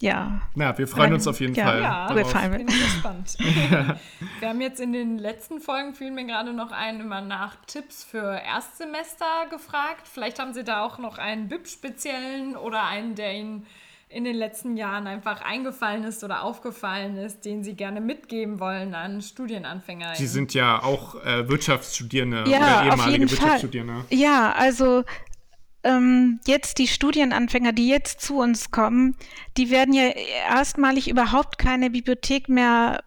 ja, 0.00 0.40
Na, 0.54 0.76
wir 0.78 0.86
freuen 0.86 1.12
uns 1.12 1.26
auf 1.26 1.40
jeden 1.40 1.54
Ja, 1.54 1.64
Fall. 1.64 1.82
ja, 1.82 2.08
darauf. 2.08 2.22
gefallen 2.32 2.52
Bin 2.52 2.68
ich 2.68 2.84
gespannt. 2.84 3.36
Wir 4.40 4.48
haben 4.48 4.60
jetzt 4.60 4.80
in 4.80 4.92
den 4.92 5.18
letzten 5.18 5.60
Folgen, 5.60 5.94
fiel 5.94 6.12
mir 6.12 6.24
gerade 6.24 6.52
noch 6.52 6.70
ein, 6.70 7.00
immer 7.00 7.20
nach 7.20 7.56
Tipps 7.66 8.04
für 8.04 8.40
Erstsemester 8.40 9.26
gefragt. 9.50 10.06
Vielleicht 10.06 10.38
haben 10.38 10.52
Sie 10.54 10.62
da 10.62 10.84
auch 10.84 10.98
noch 10.98 11.18
einen 11.18 11.48
BIP-speziellen 11.48 12.56
oder 12.56 12.84
einen, 12.84 13.16
der 13.16 13.34
Ihnen 13.34 13.66
in 14.10 14.24
den 14.24 14.36
letzten 14.36 14.76
Jahren 14.76 15.06
einfach 15.06 15.42
eingefallen 15.42 16.04
ist 16.04 16.24
oder 16.24 16.42
aufgefallen 16.42 17.18
ist, 17.18 17.44
den 17.44 17.62
Sie 17.62 17.74
gerne 17.74 18.00
mitgeben 18.00 18.58
wollen 18.58 18.94
an 18.94 19.20
Studienanfänger. 19.20 20.14
Sie 20.14 20.26
sind 20.26 20.54
ja 20.54 20.82
auch 20.82 21.16
äh, 21.24 21.46
Wirtschaftsstudierende 21.48 22.44
Ja, 22.48 22.58
oder 22.58 22.78
auf 22.78 22.84
ehemalige 22.86 23.10
jeden 23.12 23.28
Fall. 23.28 23.38
Wirtschaftsstudierende. 23.38 24.04
Ja, 24.10 24.52
also 24.56 25.04
ähm, 25.88 26.40
jetzt 26.46 26.78
die 26.78 26.86
Studienanfänger, 26.86 27.72
die 27.72 27.88
jetzt 27.88 28.20
zu 28.20 28.38
uns 28.38 28.70
kommen, 28.70 29.16
die 29.56 29.70
werden 29.70 29.94
ja 29.94 30.10
erstmalig 30.48 31.08
überhaupt 31.08 31.58
keine 31.58 31.90
Bibliothek 31.90 32.48
mehr 32.48 33.02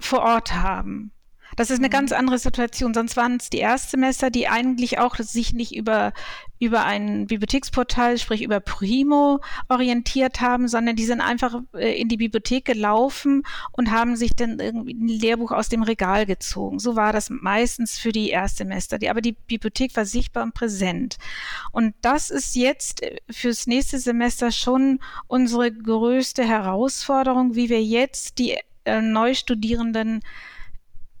vor 0.00 0.20
Ort 0.20 0.54
haben. 0.54 1.12
Das 1.56 1.70
ist 1.70 1.78
eine 1.78 1.90
ganz 1.90 2.12
andere 2.12 2.38
Situation. 2.38 2.94
Sonst 2.94 3.16
waren 3.16 3.36
es 3.36 3.50
die 3.50 3.58
Erstsemester, 3.58 4.30
die 4.30 4.48
eigentlich 4.48 4.98
auch 4.98 5.16
sich 5.16 5.52
nicht 5.52 5.74
über, 5.74 6.12
über 6.58 6.84
ein 6.84 7.26
Bibliotheksportal, 7.26 8.18
sprich 8.18 8.42
über 8.42 8.60
Primo, 8.60 9.40
orientiert 9.68 10.40
haben, 10.40 10.68
sondern 10.68 10.96
die 10.96 11.04
sind 11.04 11.20
einfach 11.20 11.60
äh, 11.74 12.00
in 12.00 12.08
die 12.08 12.16
Bibliothek 12.16 12.64
gelaufen 12.64 13.42
und 13.72 13.90
haben 13.90 14.16
sich 14.16 14.34
dann 14.34 14.58
irgendwie 14.58 14.94
ein 14.94 15.08
Lehrbuch 15.08 15.52
aus 15.52 15.68
dem 15.68 15.82
Regal 15.82 16.26
gezogen. 16.26 16.78
So 16.78 16.96
war 16.96 17.12
das 17.12 17.30
meistens 17.30 17.98
für 17.98 18.12
die 18.12 18.30
Erstsemester. 18.30 18.98
Die, 18.98 19.10
aber 19.10 19.20
die 19.20 19.32
Bibliothek 19.32 19.94
war 19.96 20.06
sichtbar 20.06 20.44
und 20.44 20.54
präsent. 20.54 21.18
Und 21.70 21.94
das 22.00 22.30
ist 22.30 22.54
jetzt 22.54 23.02
äh, 23.02 23.18
fürs 23.30 23.66
nächste 23.66 23.98
Semester 23.98 24.52
schon 24.52 25.00
unsere 25.26 25.70
größte 25.70 26.44
Herausforderung, 26.44 27.54
wie 27.54 27.68
wir 27.68 27.82
jetzt 27.82 28.38
die 28.38 28.56
äh, 28.84 29.00
Neustudierenden 29.00 30.16
mm, 30.16 30.20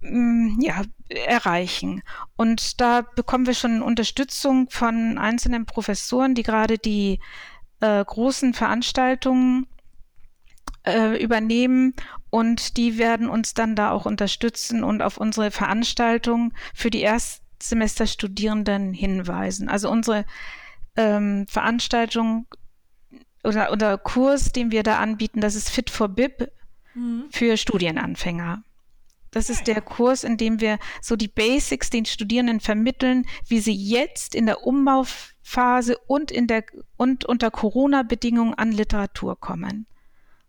ja, 0.02 0.82
erreichen. 1.08 2.02
Und 2.36 2.80
da 2.80 3.02
bekommen 3.02 3.46
wir 3.46 3.54
schon 3.54 3.82
Unterstützung 3.82 4.68
von 4.70 5.18
einzelnen 5.18 5.64
Professoren, 5.64 6.34
die 6.34 6.42
gerade 6.42 6.78
die 6.78 7.20
äh, 7.80 8.04
großen 8.04 8.54
Veranstaltungen 8.54 9.66
äh, 10.84 11.22
übernehmen 11.22 11.94
und 12.30 12.76
die 12.76 12.98
werden 12.98 13.28
uns 13.28 13.54
dann 13.54 13.76
da 13.76 13.90
auch 13.90 14.06
unterstützen 14.06 14.82
und 14.82 15.02
auf 15.02 15.18
unsere 15.18 15.50
Veranstaltung 15.50 16.52
für 16.74 16.90
die 16.90 17.02
Erstsemesterstudierenden 17.02 18.92
hinweisen. 18.92 19.68
Also 19.68 19.90
unsere 19.90 20.24
ähm, 20.96 21.46
Veranstaltung 21.48 22.46
oder, 23.44 23.72
oder 23.72 23.98
Kurs, 23.98 24.50
den 24.52 24.72
wir 24.72 24.82
da 24.82 24.98
anbieten, 24.98 25.40
das 25.40 25.54
ist 25.54 25.70
Fit 25.70 25.90
for 25.90 26.08
Bib 26.08 26.50
für 27.30 27.56
Studienanfänger. 27.56 28.62
Das 29.32 29.48
ist 29.48 29.66
der 29.66 29.80
Kurs, 29.80 30.24
in 30.24 30.36
dem 30.36 30.60
wir 30.60 30.78
so 31.00 31.16
die 31.16 31.26
Basics 31.28 31.88
den 31.90 32.04
Studierenden 32.04 32.60
vermitteln, 32.60 33.26
wie 33.48 33.60
sie 33.60 33.74
jetzt 33.74 34.34
in 34.34 34.44
der 34.46 34.64
Umbauphase 34.66 35.96
und 36.06 36.30
in 36.30 36.46
der 36.46 36.64
und 36.98 37.24
unter 37.24 37.50
Corona-Bedingungen 37.50 38.54
an 38.54 38.72
Literatur 38.72 39.40
kommen. 39.40 39.86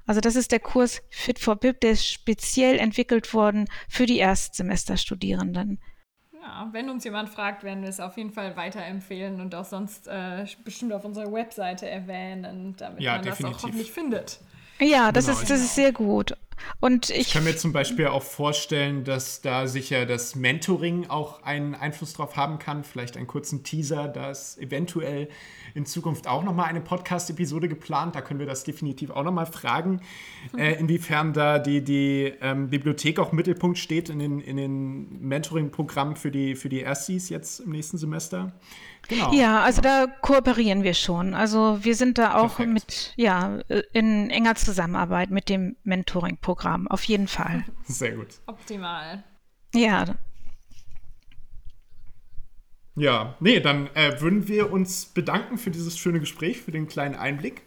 Also 0.06 0.20
das 0.20 0.36
ist 0.36 0.52
der 0.52 0.60
Kurs 0.60 1.02
Fit 1.10 1.40
for 1.40 1.56
BIP, 1.56 1.80
der 1.80 1.92
ist 1.92 2.06
speziell 2.06 2.78
entwickelt 2.78 3.34
worden 3.34 3.70
für 3.88 4.06
die 4.06 4.18
Erstsemesterstudierenden. 4.18 5.80
Ja, 6.42 6.68
wenn 6.74 6.90
uns 6.90 7.06
jemand 7.06 7.30
fragt, 7.30 7.64
werden 7.64 7.84
wir 7.84 7.90
es 7.90 8.02
auf 8.02 8.18
jeden 8.18 8.32
Fall 8.32 8.58
weiterempfehlen 8.58 9.40
und 9.40 9.56
auch 9.56 9.64
sonst 9.64 10.10
äh, 10.10 10.46
bestimmt 10.66 10.92
auf 10.92 11.06
unserer 11.06 11.32
Webseite 11.32 11.88
erwähnen, 11.88 12.76
damit 12.78 13.00
Ja, 13.02 13.14
man 13.14 13.24
das 13.24 13.38
definitiv. 13.38 13.60
auch 13.60 13.64
hoffentlich 13.64 13.92
findet. 13.94 14.42
Ja, 14.84 15.12
das, 15.12 15.26
Genau, 15.26 15.40
ist, 15.40 15.50
das 15.50 15.62
ist 15.62 15.76
sehr 15.76 15.92
gut. 15.92 16.36
Und 16.80 17.10
ich, 17.10 17.18
Ich 17.18 17.34
kann 17.34 17.44
mir 17.44 17.56
zum 17.56 17.74
Beispiel 17.74 18.08
auch 18.08 18.24
vorstellen, 18.24 19.04
dass 19.04 19.42
da 19.42 19.68
sicher 19.68 20.06
das 20.06 20.36
Mentoring 20.36 21.10
auch 21.10 21.44
einen 21.44 21.76
Einfluss 21.76 22.14
drauf 22.14 22.36
haben 22.36 22.60
kann. 22.60 22.84
Vielleicht 22.84 23.18
einen 23.18 23.28
kurzen 23.28 23.64
Teaser, 23.64 24.08
da 24.08 24.32
ist 24.32 24.58
eventuell 24.60 25.30
in 25.74 25.86
Zukunft 25.86 26.28
auch 26.28 26.44
nochmal 26.44 26.68
eine 26.68 26.82
Podcast-Episode 26.82 27.68
geplant. 27.68 28.16
Da 28.16 28.22
können 28.22 28.40
wir 28.40 28.48
das 28.48 28.64
definitiv 28.64 29.10
auch 29.12 29.24
nochmal 29.24 29.46
fragen, 29.46 30.02
äh, 30.58 30.80
inwiefern 30.80 31.34
da 31.34 31.60
die, 31.60 31.84
die 31.84 32.34
ähm, 32.42 32.70
Bibliothek 32.70 33.20
auch 33.20 33.32
Mittelpunkt 33.32 33.78
steht 33.78 34.10
in 34.10 34.20
den, 34.20 34.40
in 34.40 34.58
den 34.58 35.28
Mentoring-Programmen 35.28 36.16
für 36.16 36.32
die, 36.32 36.56
für 36.56 36.70
die 36.70 36.82
Erstis 36.82 37.30
jetzt 37.30 37.60
im 37.60 37.72
nächsten 37.72 37.98
Semester. 37.98 38.54
Genau. 39.10 39.34
ja, 39.34 39.62
also 39.62 39.82
da 39.82 40.08
kooperieren 40.22 40.84
wir 40.84 40.94
schon. 40.94 41.34
Also 41.34 41.80
wir 41.84 41.96
sind 41.96 42.18
da 42.18 42.36
auch 42.36 42.56
Perfekt. 42.56 42.74
mit, 42.74 43.14
ja, 43.18 43.60
äh, 43.68 43.84
in 43.92 44.30
enger 44.30 44.56
Zusammenarbeit 44.56 45.30
mit 45.30 45.50
dem 45.50 45.76
Mentoring-Programm, 45.84 46.88
auf 46.88 47.04
jeden 47.04 47.28
Fall. 47.28 47.66
Sehr 47.84 48.14
gut. 48.14 48.28
Optimal. 48.46 49.24
Ja, 49.76 50.06
Ja, 52.96 53.36
nee, 53.40 53.60
dann 53.60 53.88
äh, 53.96 54.22
würden 54.22 54.48
wir 54.48 54.72
uns 54.72 55.06
bedanken 55.06 55.58
für 55.58 55.72
dieses 55.72 55.98
schöne 55.98 56.20
Gespräch, 56.20 56.62
für 56.62 56.72
den 56.72 56.88
kleinen 56.88 57.16
Einblick. 57.16 57.64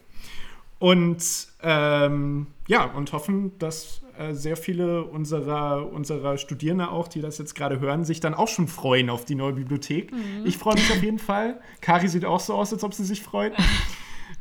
Und 0.79 1.47
ähm, 1.61 2.47
ja, 2.67 2.85
und 2.85 3.11
hoffen, 3.11 3.57
dass 3.59 4.01
äh, 4.17 4.33
sehr 4.33 4.57
viele 4.57 5.03
unserer, 5.03 5.91
unserer 5.91 6.37
Studierende 6.37 6.89
auch, 6.89 7.07
die 7.07 7.21
das 7.21 7.37
jetzt 7.37 7.55
gerade 7.55 7.79
hören, 7.79 8.03
sich 8.03 8.19
dann 8.19 8.33
auch 8.33 8.47
schon 8.47 8.67
freuen 8.67 9.09
auf 9.09 9.25
die 9.25 9.35
neue 9.35 9.53
Bibliothek. 9.53 10.11
Ich 10.43 10.57
freue 10.57 10.75
mich 10.75 10.91
auf 10.91 11.01
jeden 11.03 11.19
Fall. 11.19 11.59
Kari 11.81 12.07
sieht 12.07 12.25
auch 12.25 12.39
so 12.39 12.53
aus, 12.53 12.73
als 12.73 12.83
ob 12.83 12.93
sie 12.93 13.05
sich 13.05 13.21
freut. 13.21 13.53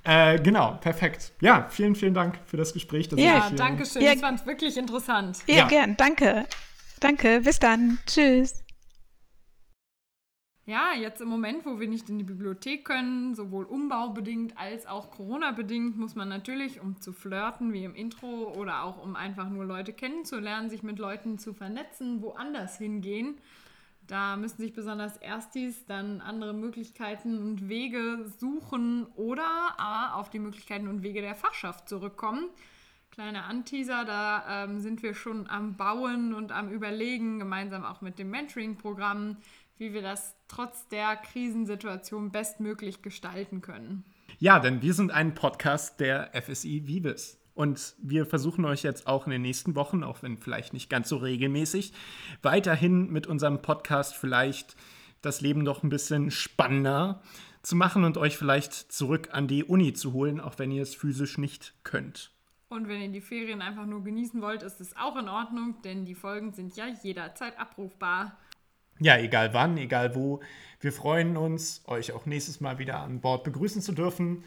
äh, 0.04 0.38
genau, 0.40 0.78
perfekt. 0.80 1.32
Ja, 1.40 1.66
vielen, 1.70 1.94
vielen 1.94 2.14
Dank 2.14 2.38
für 2.46 2.56
das 2.56 2.72
Gespräch. 2.72 3.08
dass 3.08 3.20
Ja, 3.20 3.50
danke 3.54 3.86
schön. 3.86 4.02
Ja. 4.02 4.12
Ich 4.12 4.20
fand 4.20 4.40
es 4.40 4.46
wirklich 4.46 4.76
interessant. 4.76 5.38
ja, 5.46 5.56
Ja. 5.56 5.68
gern, 5.68 5.96
danke. 5.96 6.46
Danke, 7.00 7.40
bis 7.42 7.58
dann. 7.58 7.98
Tschüss. 8.06 8.65
Ja, 10.68 10.92
jetzt 10.98 11.20
im 11.20 11.28
Moment, 11.28 11.64
wo 11.64 11.78
wir 11.78 11.86
nicht 11.86 12.10
in 12.10 12.18
die 12.18 12.24
Bibliothek 12.24 12.84
können, 12.84 13.36
sowohl 13.36 13.64
umbaubedingt 13.66 14.58
als 14.58 14.84
auch 14.84 15.12
Corona-bedingt, 15.12 15.96
muss 15.96 16.16
man 16.16 16.28
natürlich, 16.28 16.80
um 16.80 17.00
zu 17.00 17.12
flirten, 17.12 17.72
wie 17.72 17.84
im 17.84 17.94
Intro, 17.94 18.52
oder 18.52 18.82
auch 18.82 19.00
um 19.00 19.14
einfach 19.14 19.48
nur 19.48 19.64
Leute 19.64 19.92
kennenzulernen, 19.92 20.68
sich 20.68 20.82
mit 20.82 20.98
Leuten 20.98 21.38
zu 21.38 21.54
vernetzen, 21.54 22.20
woanders 22.20 22.78
hingehen. 22.78 23.36
Da 24.08 24.36
müssen 24.36 24.60
sich 24.60 24.72
besonders 24.72 25.16
Erstis 25.18 25.86
dann 25.86 26.20
andere 26.20 26.52
Möglichkeiten 26.52 27.38
und 27.38 27.68
Wege 27.68 28.26
suchen 28.38 29.06
oder 29.14 29.78
aber 29.78 30.16
auf 30.16 30.30
die 30.30 30.40
Möglichkeiten 30.40 30.88
und 30.88 31.04
Wege 31.04 31.20
der 31.20 31.36
Fachschaft 31.36 31.88
zurückkommen. 31.88 32.48
Kleiner 33.12 33.44
Anteaser, 33.44 34.04
da 34.04 34.64
ähm, 34.64 34.80
sind 34.80 35.02
wir 35.04 35.14
schon 35.14 35.48
am 35.48 35.76
Bauen 35.76 36.34
und 36.34 36.50
am 36.50 36.70
Überlegen, 36.70 37.38
gemeinsam 37.38 37.84
auch 37.84 38.00
mit 38.00 38.18
dem 38.18 38.30
Mentoring-Programm, 38.30 39.36
wie 39.78 39.92
wir 39.92 40.02
das 40.02 40.34
trotz 40.48 40.88
der 40.88 41.16
Krisensituation 41.16 42.30
bestmöglich 42.30 43.02
gestalten 43.02 43.60
können. 43.60 44.04
Ja, 44.38 44.58
denn 44.58 44.82
wir 44.82 44.94
sind 44.94 45.10
ein 45.10 45.34
Podcast 45.34 46.00
der 46.00 46.30
FSI 46.34 46.86
Vives. 46.86 47.38
Und 47.54 47.94
wir 48.02 48.26
versuchen 48.26 48.66
euch 48.66 48.82
jetzt 48.82 49.06
auch 49.06 49.24
in 49.24 49.30
den 49.30 49.40
nächsten 49.40 49.74
Wochen, 49.74 50.04
auch 50.04 50.22
wenn 50.22 50.36
vielleicht 50.36 50.74
nicht 50.74 50.90
ganz 50.90 51.08
so 51.08 51.16
regelmäßig, 51.16 51.94
weiterhin 52.42 53.10
mit 53.10 53.26
unserem 53.26 53.62
Podcast 53.62 54.14
vielleicht 54.14 54.76
das 55.22 55.40
Leben 55.40 55.62
noch 55.62 55.82
ein 55.82 55.88
bisschen 55.88 56.30
spannender 56.30 57.22
zu 57.62 57.74
machen 57.74 58.04
und 58.04 58.18
euch 58.18 58.36
vielleicht 58.36 58.74
zurück 58.74 59.30
an 59.32 59.48
die 59.48 59.64
Uni 59.64 59.94
zu 59.94 60.12
holen, 60.12 60.38
auch 60.38 60.58
wenn 60.58 60.70
ihr 60.70 60.82
es 60.82 60.94
physisch 60.94 61.38
nicht 61.38 61.72
könnt. 61.82 62.30
Und 62.68 62.88
wenn 62.88 63.00
ihr 63.00 63.08
die 63.08 63.20
Ferien 63.20 63.62
einfach 63.62 63.86
nur 63.86 64.04
genießen 64.04 64.42
wollt, 64.42 64.62
ist 64.62 64.80
es 64.80 64.96
auch 64.96 65.16
in 65.16 65.28
Ordnung, 65.28 65.80
denn 65.82 66.04
die 66.04 66.14
Folgen 66.14 66.52
sind 66.52 66.76
ja 66.76 66.86
jederzeit 67.02 67.58
abrufbar. 67.58 68.36
Ja, 68.98 69.18
egal 69.18 69.52
wann, 69.52 69.76
egal 69.76 70.14
wo. 70.14 70.40
Wir 70.80 70.92
freuen 70.92 71.36
uns, 71.36 71.82
euch 71.86 72.12
auch 72.12 72.26
nächstes 72.26 72.60
Mal 72.60 72.78
wieder 72.78 73.00
an 73.00 73.20
Bord 73.20 73.44
begrüßen 73.44 73.82
zu 73.82 73.92
dürfen 73.92 74.44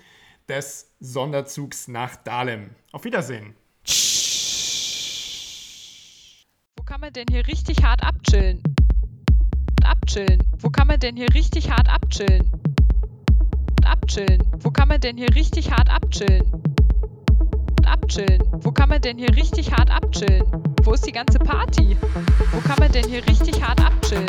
des 0.47 0.91
Sonderzugs 0.99 1.87
nach 1.87 2.15
Dahlem. 2.15 2.71
Auf 2.91 3.03
Wiedersehen. 3.03 3.55
Wo 6.77 6.83
kann 6.83 7.01
man 7.01 7.13
denn 7.13 7.27
hier 7.29 7.45
richtig 7.45 7.83
hart 7.83 8.03
abchillen? 8.03 8.63
Abchillen. 9.83 10.43
Wo 10.57 10.69
kann 10.69 10.87
man 10.87 10.99
denn 10.99 11.15
hier 11.15 11.31
richtig 11.35 11.69
hart 11.69 11.87
abchillen? 11.87 12.49
Abchillen. 13.85 14.43
Wo 14.59 14.71
kann 14.71 14.87
man 14.87 14.99
denn 14.99 15.17
hier 15.17 15.33
richtig 15.35 15.71
hart 15.71 15.89
abchillen? 15.89 16.43
Abchillen. 17.89 18.43
Wo 18.61 18.71
kann 18.71 18.89
man 18.89 19.01
denn 19.01 19.17
hier 19.17 19.35
richtig 19.35 19.71
hart 19.71 19.89
abchillen? 19.91 20.43
Wo 20.83 20.93
ist 20.93 21.05
die 21.05 21.11
ganze 21.11 21.39
Party? 21.39 21.97
Wo 22.51 22.59
kann 22.61 22.77
man 22.79 22.91
denn 22.91 23.05
hier 23.07 23.25
richtig 23.25 23.61
hart 23.61 23.81
abchillen? 23.83 24.25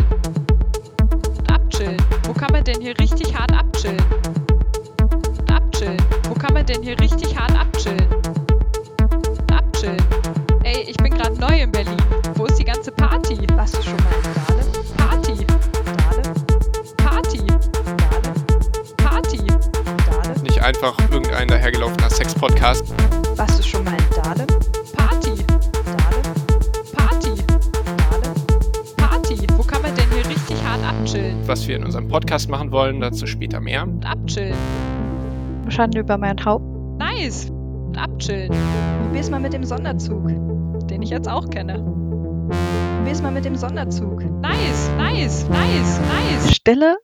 Abchillen. 1.52 1.96
Wo 2.24 2.32
kann 2.32 2.52
man 2.52 2.64
denn 2.64 2.80
hier 2.80 2.98
richtig 2.98 3.36
hart 3.38 3.52
abchillen? 3.52 4.02
Abchillen. 5.52 5.96
Wo 6.28 6.34
kann 6.34 6.54
man 6.54 6.64
denn 6.66 6.82
hier 6.82 6.98
richtig 7.00 7.38
hart 7.38 7.52
abchillen? 7.58 8.06
Abchillen. 9.52 10.02
Ey, 10.64 10.82
ich 10.88 10.96
bin 10.96 11.12
gerade 11.14 11.38
neu 11.38 11.60
in 11.62 11.70
Berlin. 11.70 11.96
Wo 12.34 12.46
ist 12.46 12.58
die 12.58 12.64
ganze 12.64 12.92
Party? 12.92 13.38
Warst 13.54 13.76
du 13.78 13.82
schon 13.82 13.96
mal 13.96 14.14
in 14.14 14.32
Dahlem? 14.34 14.70
Party. 14.96 15.46
Dahlem? 16.06 16.34
Party. 16.96 17.38
Dahlem? 17.38 18.34
Party. 18.96 19.38
Dahlem? 19.46 20.42
Nicht 20.42 20.62
einfach 20.62 20.98
irgendein 21.10 21.48
dahergelaufener 21.48 22.10
Sex-Podcast. 22.10 22.92
Podcast 32.20 32.50
machen 32.50 32.70
wollen, 32.70 33.00
dazu 33.00 33.26
später 33.26 33.60
mehr. 33.60 33.88
Abchillen. 34.04 34.54
Schande 35.68 36.00
über 36.00 36.18
mein 36.18 36.36
Haupt. 36.44 36.64
Nice. 36.98 37.50
Abchillen. 37.96 38.52
Probier's 39.02 39.30
mal 39.30 39.40
mit 39.40 39.54
dem 39.54 39.64
Sonderzug. 39.64 40.28
Den 40.88 41.00
ich 41.00 41.08
jetzt 41.08 41.28
auch 41.28 41.48
kenne. 41.48 41.82
Probier's 42.98 43.22
mal 43.22 43.32
mit 43.32 43.46
dem 43.46 43.56
Sonderzug. 43.56 44.22
Nice, 44.42 44.90
nice, 44.98 45.48
nice, 45.48 45.98
nice. 45.98 46.54
Stille 46.54 46.98